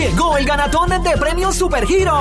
Llegó 0.00 0.36
el 0.38 0.46
ganatón 0.46 0.88
de 0.88 1.10
premios 1.18 1.56
Supergiros. 1.56 2.14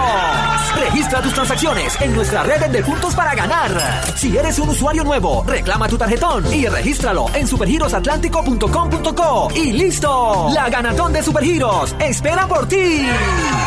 Registra 0.77 1.21
tus 1.21 1.33
transacciones 1.33 1.95
en 2.01 2.13
nuestra 2.13 2.43
red 2.43 2.69
de 2.69 2.83
puntos 2.83 3.15
para 3.15 3.33
ganar. 3.33 3.71
Si 4.17 4.37
eres 4.37 4.59
un 4.59 4.67
usuario 4.67 5.05
nuevo, 5.05 5.45
reclama 5.47 5.87
tu 5.87 5.97
tarjetón 5.97 6.53
y 6.53 6.67
regístralo 6.67 7.27
en 7.33 7.47
supergirosatlántico.com.co 7.47 9.47
y 9.55 9.71
listo. 9.71 10.49
La 10.53 10.69
ganatón 10.69 11.13
de 11.13 11.23
Supergiros 11.23 11.95
espera 12.01 12.49
por 12.49 12.67
ti. 12.67 13.07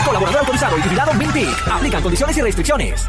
Colaborador 0.05 0.40
autorizado 0.40 0.77
y 0.77 0.83
vigilado 0.83 1.14
Mintic. 1.14 1.48
Aplican 1.72 2.03
condiciones 2.03 2.37
y 2.37 2.42
restricciones. 2.42 3.09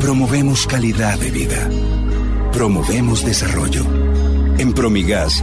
Promovemos 0.00 0.66
calidad 0.66 1.18
de 1.18 1.30
vida. 1.30 1.66
Promovemos 2.52 3.24
desarrollo. 3.24 3.86
En 4.58 4.74
Promigas 4.74 5.42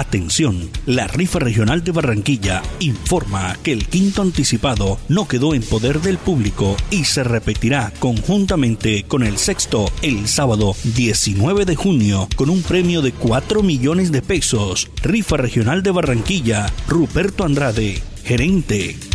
Atención, 0.00 0.70
la 0.86 1.08
rifa 1.08 1.40
regional 1.40 1.84
de 1.84 1.92
Barranquilla 1.92 2.62
informa 2.78 3.58
que 3.62 3.70
el 3.70 3.86
quinto 3.86 4.22
anticipado 4.22 4.98
no 5.10 5.28
quedó 5.28 5.52
en 5.52 5.62
poder 5.62 6.00
del 6.00 6.16
público 6.16 6.74
y 6.90 7.04
se 7.04 7.22
repetirá 7.22 7.92
conjuntamente 7.98 9.02
con 9.02 9.22
el 9.24 9.36
sexto 9.36 9.92
el 10.00 10.26
sábado 10.26 10.74
19 10.84 11.66
de 11.66 11.76
junio 11.76 12.30
con 12.34 12.48
un 12.48 12.62
premio 12.62 13.02
de 13.02 13.12
4 13.12 13.62
millones 13.62 14.10
de 14.10 14.22
pesos. 14.22 14.88
Rifa 15.02 15.36
regional 15.36 15.82
de 15.82 15.90
Barranquilla, 15.90 16.72
Ruperto 16.88 17.44
Andrade, 17.44 18.02
gerente. 18.24 19.09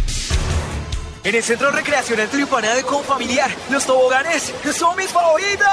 En 1.26 1.34
el 1.34 1.42
Centro 1.42 1.72
Recreacional 1.72 2.30
Tulipanada 2.30 2.76
de 2.76 2.84
Confamiliar, 2.84 3.50
los 3.72 3.84
toboganes 3.84 4.54
son 4.72 4.96
mis 4.96 5.08
favoritos. 5.08 5.66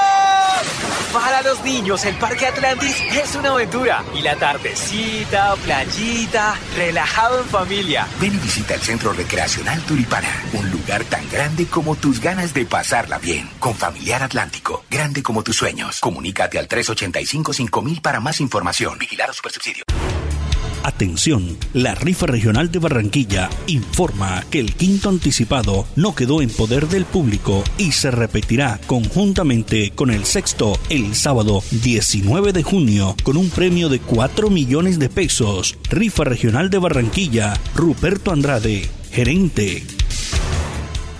Para 1.12 1.42
los 1.42 1.62
niños, 1.62 2.06
el 2.06 2.16
Parque 2.16 2.46
Atlantis 2.46 2.96
es 3.12 3.36
una 3.36 3.50
aventura. 3.50 4.02
Y 4.14 4.22
la 4.22 4.34
tardecita, 4.36 5.54
playita, 5.56 6.54
relajado 6.74 7.40
en 7.40 7.44
familia. 7.44 8.08
Ven 8.18 8.34
y 8.34 8.38
visita 8.38 8.72
el 8.72 8.80
Centro 8.80 9.12
Recreacional 9.12 9.82
Tulipana, 9.82 10.42
un 10.54 10.70
lugar 10.70 11.04
tan 11.04 11.28
grande 11.28 11.66
como 11.66 11.96
tus 11.96 12.18
ganas 12.18 12.54
de 12.54 12.64
pasarla 12.64 13.18
bien. 13.18 13.50
Con 13.58 13.74
Familiar 13.74 14.22
Atlántico, 14.22 14.86
grande 14.90 15.22
como 15.22 15.42
tus 15.42 15.56
sueños. 15.56 16.00
Comunícate 16.00 16.58
al 16.58 16.66
385-5000 16.66 18.00
para 18.00 18.20
más 18.20 18.40
información. 18.40 18.96
Vigilado 18.98 19.34
Supersubsidio. 19.34 19.84
Atención, 20.82 21.56
la 21.72 21.94
rifa 21.94 22.26
regional 22.26 22.72
de 22.72 22.78
Barranquilla 22.80 23.48
informa 23.66 24.44
que 24.50 24.58
el 24.58 24.74
quinto 24.74 25.08
anticipado 25.08 25.86
no 25.96 26.14
quedó 26.14 26.42
en 26.42 26.50
poder 26.50 26.88
del 26.88 27.04
público 27.04 27.62
y 27.78 27.92
se 27.92 28.10
repetirá 28.10 28.80
conjuntamente 28.86 29.92
con 29.92 30.10
el 30.10 30.24
sexto 30.24 30.78
el 30.88 31.14
sábado 31.14 31.62
19 31.70 32.52
de 32.52 32.62
junio 32.62 33.14
con 33.22 33.36
un 33.36 33.50
premio 33.50 33.88
de 33.88 34.00
4 34.00 34.50
millones 34.50 34.98
de 34.98 35.08
pesos. 35.08 35.76
Rifa 35.88 36.24
regional 36.24 36.68
de 36.70 36.78
Barranquilla, 36.78 37.54
Ruperto 37.74 38.32
Andrade, 38.32 38.88
gerente. 39.12 39.84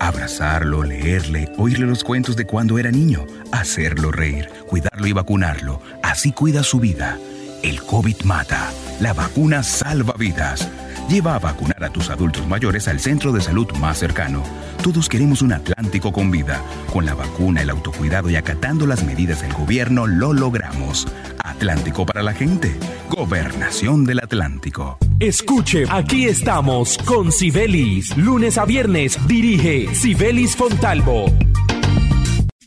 Abrazarlo, 0.00 0.84
leerle, 0.84 1.52
oírle 1.56 1.86
los 1.86 2.04
cuentos 2.04 2.36
de 2.36 2.46
cuando 2.46 2.78
era 2.78 2.90
niño, 2.90 3.26
hacerlo 3.52 4.12
reír, 4.12 4.48
cuidarlo 4.66 5.06
y 5.06 5.12
vacunarlo. 5.12 5.80
Así 6.02 6.32
cuida 6.32 6.62
su 6.62 6.80
vida. 6.80 7.18
El 7.62 7.82
COVID 7.82 8.22
mata. 8.22 8.70
La 9.00 9.12
vacuna 9.12 9.62
salva 9.62 10.14
vidas. 10.16 10.68
Lleva 11.08 11.34
a 11.34 11.38
vacunar 11.38 11.82
a 11.82 11.90
tus 11.90 12.10
adultos 12.10 12.46
mayores 12.46 12.86
al 12.86 13.00
centro 13.00 13.32
de 13.32 13.40
salud 13.40 13.66
más 13.80 13.98
cercano. 13.98 14.42
Todos 14.82 15.08
queremos 15.08 15.42
un 15.42 15.52
Atlántico 15.52 16.12
con 16.12 16.30
vida. 16.30 16.62
Con 16.92 17.04
la 17.04 17.14
vacuna, 17.14 17.62
el 17.62 17.70
autocuidado 17.70 18.30
y 18.30 18.36
acatando 18.36 18.86
las 18.86 19.04
medidas 19.04 19.42
del 19.42 19.52
gobierno 19.52 20.06
lo 20.06 20.32
logramos. 20.32 21.08
Atlántico 21.42 22.06
para 22.06 22.22
la 22.22 22.34
gente. 22.34 22.78
Gobernación 23.10 24.04
del 24.04 24.20
Atlántico. 24.20 24.98
Escuche, 25.20 25.82
aquí 25.90 26.26
estamos 26.26 26.96
con 26.98 27.32
Sibelis. 27.32 28.16
Lunes 28.16 28.56
a 28.56 28.64
viernes 28.64 29.18
dirige 29.26 29.92
Sibelis 29.92 30.54
Fontalvo. 30.54 31.26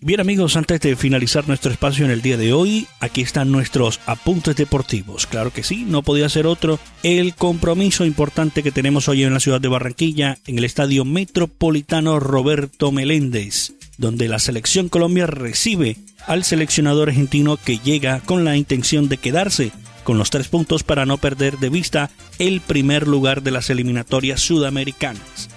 Bien 0.02 0.20
amigos, 0.20 0.58
antes 0.58 0.82
de 0.82 0.98
finalizar 0.98 1.48
nuestro 1.48 1.72
espacio 1.72 2.04
en 2.04 2.12
el 2.12 2.22
día 2.22 2.36
de 2.36 2.52
hoy, 2.52 2.88
aquí 3.00 3.22
están 3.22 3.54
nuestros 3.54 4.02
apuntes 4.06 4.58
deportivos. 4.58 5.28
Claro 5.28 5.54
que 5.54 5.64
sí, 5.64 5.86
no 5.88 6.02
podía 6.02 6.28
ser 6.28 6.46
otro. 6.46 6.78
El 7.04 7.36
compromiso 7.36 8.04
importante 8.04 8.64
que 8.64 8.74
tenemos 8.74 9.08
hoy 9.08 9.24
en 9.24 9.34
la 9.34 9.40
ciudad 9.40 9.62
de 9.62 9.70
Barranquilla, 9.70 10.38
en 10.46 10.58
el 10.58 10.66
Estadio 10.66 11.06
Metropolitano 11.06 12.20
Roberto 12.20 12.92
Meléndez, 12.92 13.76
donde 13.98 14.28
la 14.28 14.40
selección 14.40 14.90
Colombia 14.90 15.26
recibe 15.26 15.96
al 16.28 16.44
seleccionador 16.44 17.08
argentino 17.08 17.56
que 17.56 17.78
llega 17.78 18.20
con 18.20 18.44
la 18.44 18.58
intención 18.58 19.08
de 19.08 19.20
quedarse 19.20 19.72
con 20.04 20.18
los 20.18 20.30
tres 20.30 20.48
puntos 20.48 20.84
para 20.84 21.06
no 21.06 21.18
perder 21.18 21.58
de 21.60 21.70
vista 21.70 22.10
el 22.40 22.62
primer 22.62 23.08
lugar 23.08 23.44
de 23.44 23.52
las 23.52 23.70
eliminatorias 23.70 24.42
sudamericanas. 24.42 25.50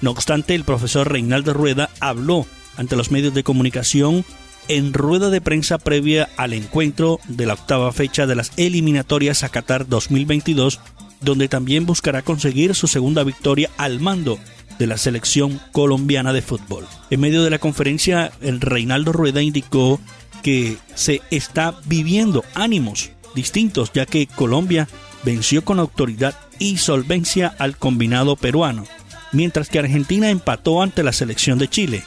No 0.00 0.10
obstante, 0.10 0.54
el 0.54 0.64
profesor 0.64 1.10
Reinaldo 1.10 1.54
Rueda 1.54 1.90
habló 2.00 2.46
ante 2.76 2.96
los 2.96 3.10
medios 3.10 3.34
de 3.34 3.44
comunicación 3.44 4.24
en 4.68 4.92
rueda 4.92 5.30
de 5.30 5.40
prensa 5.40 5.78
previa 5.78 6.28
al 6.36 6.52
encuentro 6.52 7.20
de 7.28 7.46
la 7.46 7.54
octava 7.54 7.92
fecha 7.92 8.26
de 8.26 8.34
las 8.34 8.52
eliminatorias 8.56 9.42
a 9.42 9.48
Qatar 9.48 9.88
2022, 9.88 10.80
donde 11.20 11.48
también 11.48 11.86
buscará 11.86 12.22
conseguir 12.22 12.74
su 12.74 12.86
segunda 12.86 13.24
victoria 13.24 13.70
al 13.76 14.00
mando 14.00 14.38
de 14.78 14.86
la 14.86 14.98
selección 14.98 15.60
colombiana 15.72 16.32
de 16.32 16.42
fútbol. 16.42 16.86
En 17.10 17.20
medio 17.20 17.42
de 17.42 17.50
la 17.50 17.58
conferencia, 17.58 18.32
el 18.40 18.60
Reinaldo 18.60 19.12
Rueda 19.12 19.42
indicó 19.42 20.00
que 20.42 20.76
se 20.94 21.20
está 21.30 21.74
viviendo 21.86 22.44
ánimos 22.54 23.10
distintos, 23.34 23.92
ya 23.92 24.06
que 24.06 24.26
Colombia 24.26 24.88
venció 25.24 25.64
con 25.64 25.78
autoridad 25.78 26.34
y 26.58 26.78
solvencia 26.78 27.54
al 27.58 27.76
combinado 27.76 28.36
peruano, 28.36 28.84
mientras 29.32 29.68
que 29.68 29.78
Argentina 29.78 30.30
empató 30.30 30.82
ante 30.82 31.02
la 31.02 31.12
selección 31.12 31.58
de 31.58 31.68
Chile. 31.68 32.02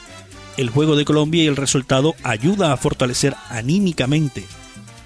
El 0.56 0.70
juego 0.70 0.96
de 0.96 1.04
Colombia 1.04 1.44
y 1.44 1.46
el 1.46 1.56
resultado 1.56 2.14
ayuda 2.22 2.72
a 2.72 2.76
fortalecer 2.76 3.34
anímicamente. 3.50 4.44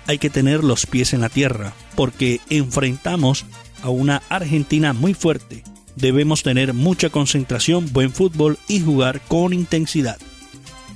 Hay 0.07 0.19
que 0.19 0.31
tener 0.31 0.63
los 0.65 0.87
pies 0.87 1.13
en 1.13 1.21
la 1.21 1.29
tierra, 1.29 1.73
porque 1.97 2.41
enfrentamos 2.49 3.45
a 3.83 3.91
una 3.91 4.23
Argentina 4.29 4.93
muy 4.93 5.15
fuerte. 5.15 5.65
Debemos 5.97 6.43
tener 6.43 6.73
mucha 6.73 7.11
concentración, 7.11 7.93
buen 7.93 8.13
fútbol 8.13 8.59
y 8.69 8.81
jugar 8.81 9.21
con 9.23 9.53
intensidad. 9.53 10.19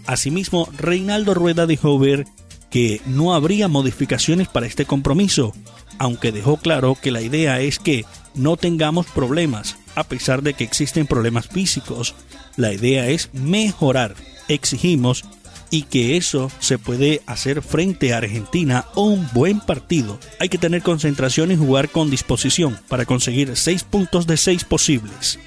Asimismo, 0.07 0.69
Reinaldo 0.77 1.35
Rueda 1.35 1.67
dejó 1.67 1.99
ver 1.99 2.27
que 2.75 3.01
no 3.07 3.35
habría 3.35 3.69
modificaciones 3.69 4.49
para 4.49 4.67
este 4.67 4.85
compromiso, 4.85 5.53
aunque 5.97 6.33
dejó 6.33 6.57
claro 6.57 6.99
que 7.01 7.13
la 7.13 7.21
idea 7.21 7.61
es 7.61 7.79
que 7.79 8.05
no 8.35 8.57
tengamos 8.57 9.07
problemas, 9.07 9.77
a 9.95 10.03
pesar 10.03 10.43
de 10.43 10.55
que 10.55 10.65
existen 10.65 11.07
problemas 11.07 11.47
físicos. 11.47 12.17
La 12.57 12.73
idea 12.73 13.07
es 13.07 13.31
mejorar, 13.33 14.17
exigimos, 14.49 15.25
y 15.71 15.83
que 15.83 16.17
eso 16.17 16.51
se 16.59 16.77
puede 16.79 17.23
hacer 17.27 17.63
frente 17.63 18.13
a 18.13 18.17
Argentina 18.17 18.87
o 18.97 19.05
un 19.05 19.29
buen 19.33 19.61
partido. 19.61 20.19
Hay 20.41 20.49
que 20.49 20.59
tener 20.59 20.83
concentración 20.83 21.53
y 21.53 21.57
jugar 21.57 21.91
con 21.91 22.11
disposición 22.11 22.77
para 22.89 23.05
conseguir 23.05 23.55
seis 23.55 23.85
puntos 23.85 24.27
de 24.27 24.37
seis 24.37 24.65
posibles. 24.65 25.39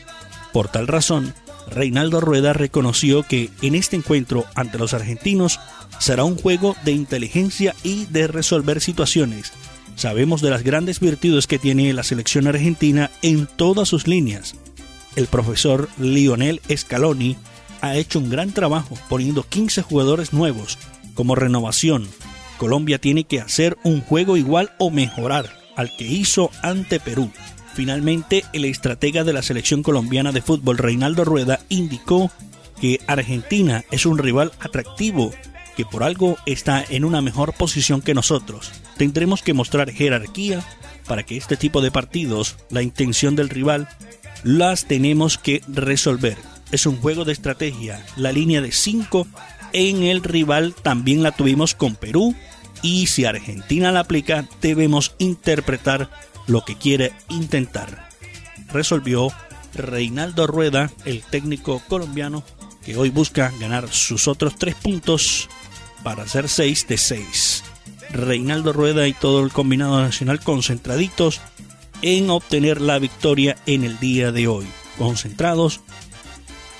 Por 0.54 0.70
tal 0.70 0.88
razón, 0.88 1.34
Reinaldo 1.69 2.21
Rueda 2.21 2.53
reconoció 2.53 3.23
que 3.23 3.49
en 3.62 3.75
este 3.75 3.95
encuentro 3.95 4.45
ante 4.56 4.77
los 4.77 4.93
argentinos 4.93 5.60
será 5.99 6.23
un 6.23 6.38
juego 6.38 6.75
de 6.84 6.91
inteligencia 6.91 7.75
y 7.84 8.06
de 8.06 8.27
resolver 8.27 8.82
situaciones. 8.82 9.53
Sabemos 9.95 10.41
de 10.41 10.51
las 10.51 10.63
grandes 10.63 10.99
virtudes 10.99 11.47
que 11.47 11.60
tiene 11.60 11.91
la 11.93 12.03
selección 12.03 12.47
argentina 12.47 13.10
en 13.21 13.47
todas 13.47 13.88
sus 13.88 14.08
líneas. 14.08 14.56
El 15.15 15.25
profesor 15.27 15.89
Lionel 15.97 16.62
Scaloni 16.75 17.36
ha 17.82 17.95
hecho 17.95 18.19
un 18.19 18.30
gran 18.30 18.51
trabajo 18.51 18.97
poniendo 19.10 19.43
15 19.43 19.82
jugadores 19.82 20.34
nuevos 20.34 20.77
como 21.15 21.36
renovación. 21.36 22.08
Colombia 22.58 22.99
tiene 22.99 23.23
que 23.23 23.41
hacer 23.41 23.77
un 23.84 24.01
juego 24.01 24.38
igual 24.38 24.71
o 24.77 24.91
mejorar 24.91 25.51
al 25.75 25.95
que 25.95 26.06
hizo 26.06 26.51
ante 26.62 26.99
Perú. 26.99 27.32
Finalmente, 27.78 28.44
el 28.54 28.66
estratega 28.66 29.24
de 29.24 29.34
la 29.34 29.44
selección 29.44 29.84
colombiana 29.84 30.32
de 30.32 30.42
fútbol, 30.42 30.80
Reinaldo 30.80 31.24
Rueda, 31.24 31.60
indicó 31.70 32.32
que 32.82 33.00
Argentina 33.06 33.86
es 33.92 34.08
un 34.08 34.18
rival 34.18 34.52
atractivo 34.60 35.32
que 35.76 35.86
por 35.86 36.02
algo 36.02 36.38
está 36.48 36.84
en 36.90 37.06
una 37.06 37.22
mejor 37.22 37.54
posición 37.54 38.02
que 38.02 38.16
nosotros. 38.16 38.72
Tendremos 38.98 39.44
que 39.44 39.54
mostrar 39.54 39.92
jerarquía 39.92 40.66
para 41.06 41.22
que 41.22 41.38
este 41.38 41.56
tipo 41.56 41.82
de 41.82 41.92
partidos, 41.92 42.56
la 42.72 42.82
intención 42.82 43.36
del 43.36 43.48
rival, 43.48 43.88
las 44.44 44.86
tenemos 44.86 45.38
que 45.38 45.62
resolver. 45.68 46.36
Es 46.72 46.88
un 46.88 46.98
juego 46.98 47.26
de 47.26 47.34
estrategia. 47.34 48.04
La 48.16 48.32
línea 48.32 48.60
de 48.60 48.72
5 48.72 49.28
en 49.74 50.02
el 50.02 50.24
rival 50.24 50.74
también 50.74 51.22
la 51.22 51.32
tuvimos 51.32 51.76
con 51.76 51.96
Perú 51.96 52.34
y 52.82 53.06
si 53.06 53.26
Argentina 53.26 53.92
la 53.92 54.00
aplica 54.00 54.48
debemos 54.63 55.13
interpretar 55.20 56.10
lo 56.48 56.66
que 56.66 56.76
quiere 56.76 57.14
intentar. 57.30 58.10
Resolvió 58.72 59.32
Reinaldo 59.74 60.48
Rueda, 60.48 60.92
el 61.06 61.22
técnico 61.24 61.82
colombiano, 61.88 62.44
que 62.84 62.98
hoy 62.98 63.10
busca 63.10 63.52
ganar 63.60 63.90
sus 63.90 64.28
otros 64.28 64.56
tres 64.56 64.76
puntos 64.76 65.50
para 66.04 66.24
hacer 66.24 66.50
seis 66.50 66.88
de 66.88 66.98
seis. 66.98 67.64
Reinaldo 68.10 68.74
Rueda 68.74 69.08
y 69.08 69.14
todo 69.14 69.44
el 69.44 69.52
combinado 69.52 70.02
nacional 70.02 70.40
concentraditos 70.40 71.42
en 72.02 72.30
obtener 72.30 72.80
la 72.80 73.00
victoria 73.00 73.58
en 73.66 73.84
el 73.84 74.00
día 74.00 74.32
de 74.32 74.48
hoy. 74.48 74.66
Concentrados, 74.98 75.82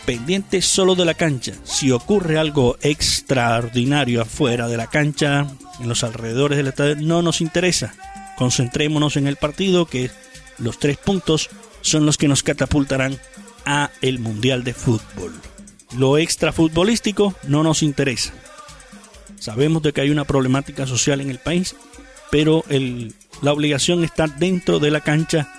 pendientes 0.06 0.66
solo 0.66 0.96
de 0.96 1.06
la 1.06 1.14
cancha. 1.14 1.54
Si 1.64 1.92
ocurre 1.92 2.40
algo 2.40 2.78
extraordinario 2.82 4.22
afuera 4.22 4.68
de 4.68 4.78
la 4.78 4.88
cancha, 4.88 5.48
en 5.80 5.90
los 5.90 6.04
alrededores 6.04 6.58
del 6.58 6.68
estadio, 6.68 6.96
no 6.96 7.22
nos 7.22 7.42
interesa 7.42 7.94
Concentrémonos 8.38 9.18
en 9.18 9.28
el 9.28 9.36
partido, 9.36 9.86
que 9.86 10.12
los 10.58 10.80
tres 10.80 10.98
puntos 10.98 11.50
son 11.82 12.06
los 12.06 12.18
que 12.18 12.28
nos 12.28 12.44
catapultarán 12.44 13.20
a 13.66 13.90
el 14.02 14.20
Mundial 14.20 14.64
de 14.64 14.74
Fútbol. 14.74 15.34
Lo 15.98 16.18
extrafutbolístico 16.18 17.34
no 17.48 17.64
nos 17.64 17.82
interesa. 17.82 18.34
Sabemos 19.40 19.82
de 19.84 19.94
que 19.94 20.02
hay 20.02 20.10
una 20.10 20.26
problemática 20.26 20.86
social 20.86 21.22
en 21.22 21.30
el 21.30 21.40
país, 21.40 21.76
pero 22.32 22.64
la 23.42 23.54
obligación 23.54 24.04
está 24.04 24.28
dentro 24.28 24.80
de 24.80 24.92
la 24.92 25.02
cancha. 25.02 25.52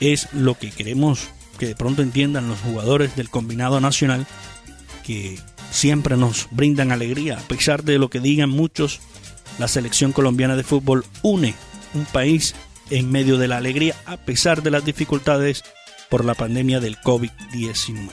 Es 0.00 0.28
lo 0.32 0.58
que 0.58 0.70
queremos 0.70 1.28
que 1.58 1.66
de 1.66 1.76
pronto 1.76 2.02
entiendan 2.02 2.48
los 2.48 2.60
jugadores 2.60 3.16
del 3.16 3.30
combinado 3.30 3.80
nacional, 3.80 4.26
que 5.04 5.38
siempre 5.70 6.16
nos 6.16 6.48
brindan 6.50 6.92
alegría, 6.92 7.38
a 7.38 7.42
pesar 7.42 7.84
de 7.84 7.98
lo 7.98 8.10
que 8.10 8.20
digan 8.20 8.50
muchos, 8.50 9.00
la 9.58 9.68
selección 9.68 10.12
colombiana 10.12 10.56
de 10.56 10.64
fútbol 10.64 11.04
une 11.22 11.54
un 11.94 12.04
país 12.04 12.54
en 12.90 13.10
medio 13.10 13.38
de 13.38 13.48
la 13.48 13.56
alegría 13.56 13.94
a 14.06 14.16
pesar 14.16 14.62
de 14.62 14.70
las 14.70 14.84
dificultades 14.84 15.64
por 16.08 16.24
la 16.24 16.34
pandemia 16.34 16.80
del 16.80 16.98
COVID-19. 16.98 18.10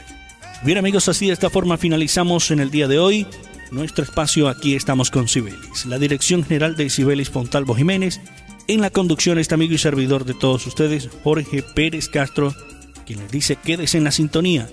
Bien 0.64 0.78
amigos, 0.78 1.10
así 1.10 1.28
de 1.28 1.34
esta 1.34 1.50
forma 1.50 1.78
finalizamos 1.78 2.52
en 2.52 2.60
el 2.60 2.72
día 2.72 2.88
de 2.88 3.00
hoy 3.00 3.28
nuestro 3.72 4.04
espacio 4.04 4.50
Aquí 4.50 4.76
estamos 4.76 5.10
con 5.10 5.28
Cibelis. 5.28 5.86
La 5.86 5.98
dirección 5.98 6.44
general 6.44 6.76
de 6.76 6.90
Cibelis 6.90 7.30
Fontalvo 7.30 7.74
Jiménez. 7.74 8.20
En 8.68 8.82
la 8.82 8.90
conducción 8.90 9.40
este 9.40 9.56
amigo 9.56 9.74
y 9.74 9.78
servidor 9.78 10.26
de 10.26 10.34
todos 10.34 10.68
ustedes, 10.68 11.10
Jorge 11.24 11.64
Pérez 11.64 12.10
Castro, 12.10 12.54
quien 13.06 13.20
les 13.20 13.32
dice 13.32 13.56
quédese 13.56 13.98
en 13.98 14.04
la 14.04 14.12
sintonía 14.12 14.70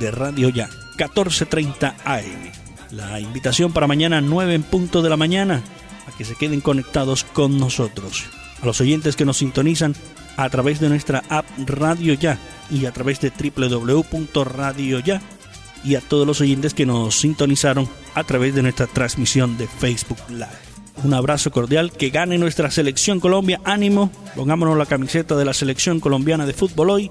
de 0.00 0.10
Radio 0.10 0.48
Ya, 0.48 0.68
14.30 0.98 1.94
AM. 2.04 2.52
La 2.90 3.20
invitación 3.20 3.72
para 3.72 3.86
mañana 3.86 4.20
9 4.20 4.54
en 4.54 4.62
punto 4.62 5.02
de 5.02 5.10
la 5.10 5.16
mañana 5.16 5.62
a 6.06 6.16
que 6.16 6.24
se 6.24 6.34
queden 6.34 6.60
conectados 6.60 7.24
con 7.24 7.58
nosotros. 7.58 8.24
A 8.62 8.66
los 8.66 8.80
oyentes 8.80 9.16
que 9.16 9.24
nos 9.24 9.38
sintonizan 9.38 9.94
a 10.36 10.48
través 10.50 10.80
de 10.80 10.88
nuestra 10.88 11.22
app 11.28 11.46
Radio 11.66 12.14
Ya 12.14 12.38
y 12.70 12.86
a 12.86 12.92
través 12.92 13.20
de 13.20 13.30
www.radio 13.30 15.00
ya 15.00 15.22
y 15.84 15.96
a 15.96 16.00
todos 16.00 16.26
los 16.26 16.40
oyentes 16.40 16.74
que 16.74 16.86
nos 16.86 17.16
sintonizaron 17.16 17.88
a 18.14 18.24
través 18.24 18.54
de 18.54 18.62
nuestra 18.62 18.86
transmisión 18.86 19.58
de 19.58 19.68
Facebook 19.68 20.18
Live. 20.30 20.74
Un 21.02 21.12
abrazo 21.12 21.50
cordial, 21.50 21.92
que 21.92 22.10
gane 22.10 22.38
nuestra 22.38 22.70
selección 22.70 23.20
Colombia, 23.20 23.60
ánimo, 23.64 24.10
pongámonos 24.36 24.78
la 24.78 24.86
camiseta 24.86 25.36
de 25.36 25.44
la 25.44 25.52
selección 25.52 26.00
colombiana 26.00 26.46
de 26.46 26.54
fútbol 26.54 26.90
hoy 26.90 27.10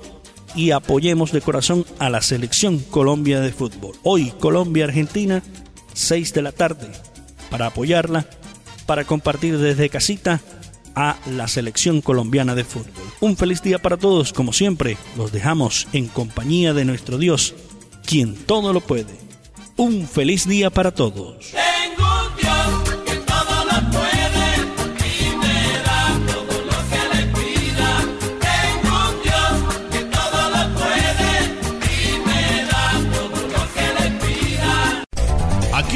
y 0.56 0.72
apoyemos 0.72 1.32
de 1.32 1.42
corazón 1.42 1.86
a 2.00 2.10
la 2.10 2.22
selección 2.22 2.80
Colombia 2.80 3.42
de 3.42 3.52
fútbol. 3.52 3.96
Hoy 4.04 4.34
Colombia-Argentina, 4.40 5.44
6 5.94 6.34
de 6.34 6.42
la 6.42 6.52
tarde. 6.52 6.88
Para 7.52 7.68
apoyarla 7.68 8.26
para 8.86 9.06
compartir 9.06 9.58
desde 9.58 9.90
casita 9.90 10.42
a 10.96 11.18
la 11.26 11.48
selección 11.48 12.02
colombiana 12.02 12.56
de 12.56 12.64
fútbol. 12.64 12.92
Un 13.20 13.38
feliz 13.38 13.62
día 13.62 13.80
para 13.80 13.98
todos, 13.98 14.34
como 14.34 14.54
siempre, 14.54 14.98
los 15.18 15.32
dejamos 15.32 15.88
en 15.94 16.08
compañía 16.08 16.74
de 16.74 16.86
nuestro 16.86 17.18
Dios, 17.18 17.56
quien 18.06 18.36
todo 18.36 18.74
lo 18.74 18.82
puede. 18.82 19.18
Un 19.76 20.08
feliz 20.08 20.48
día 20.48 20.70
para 20.70 20.92
todos. 20.92 21.54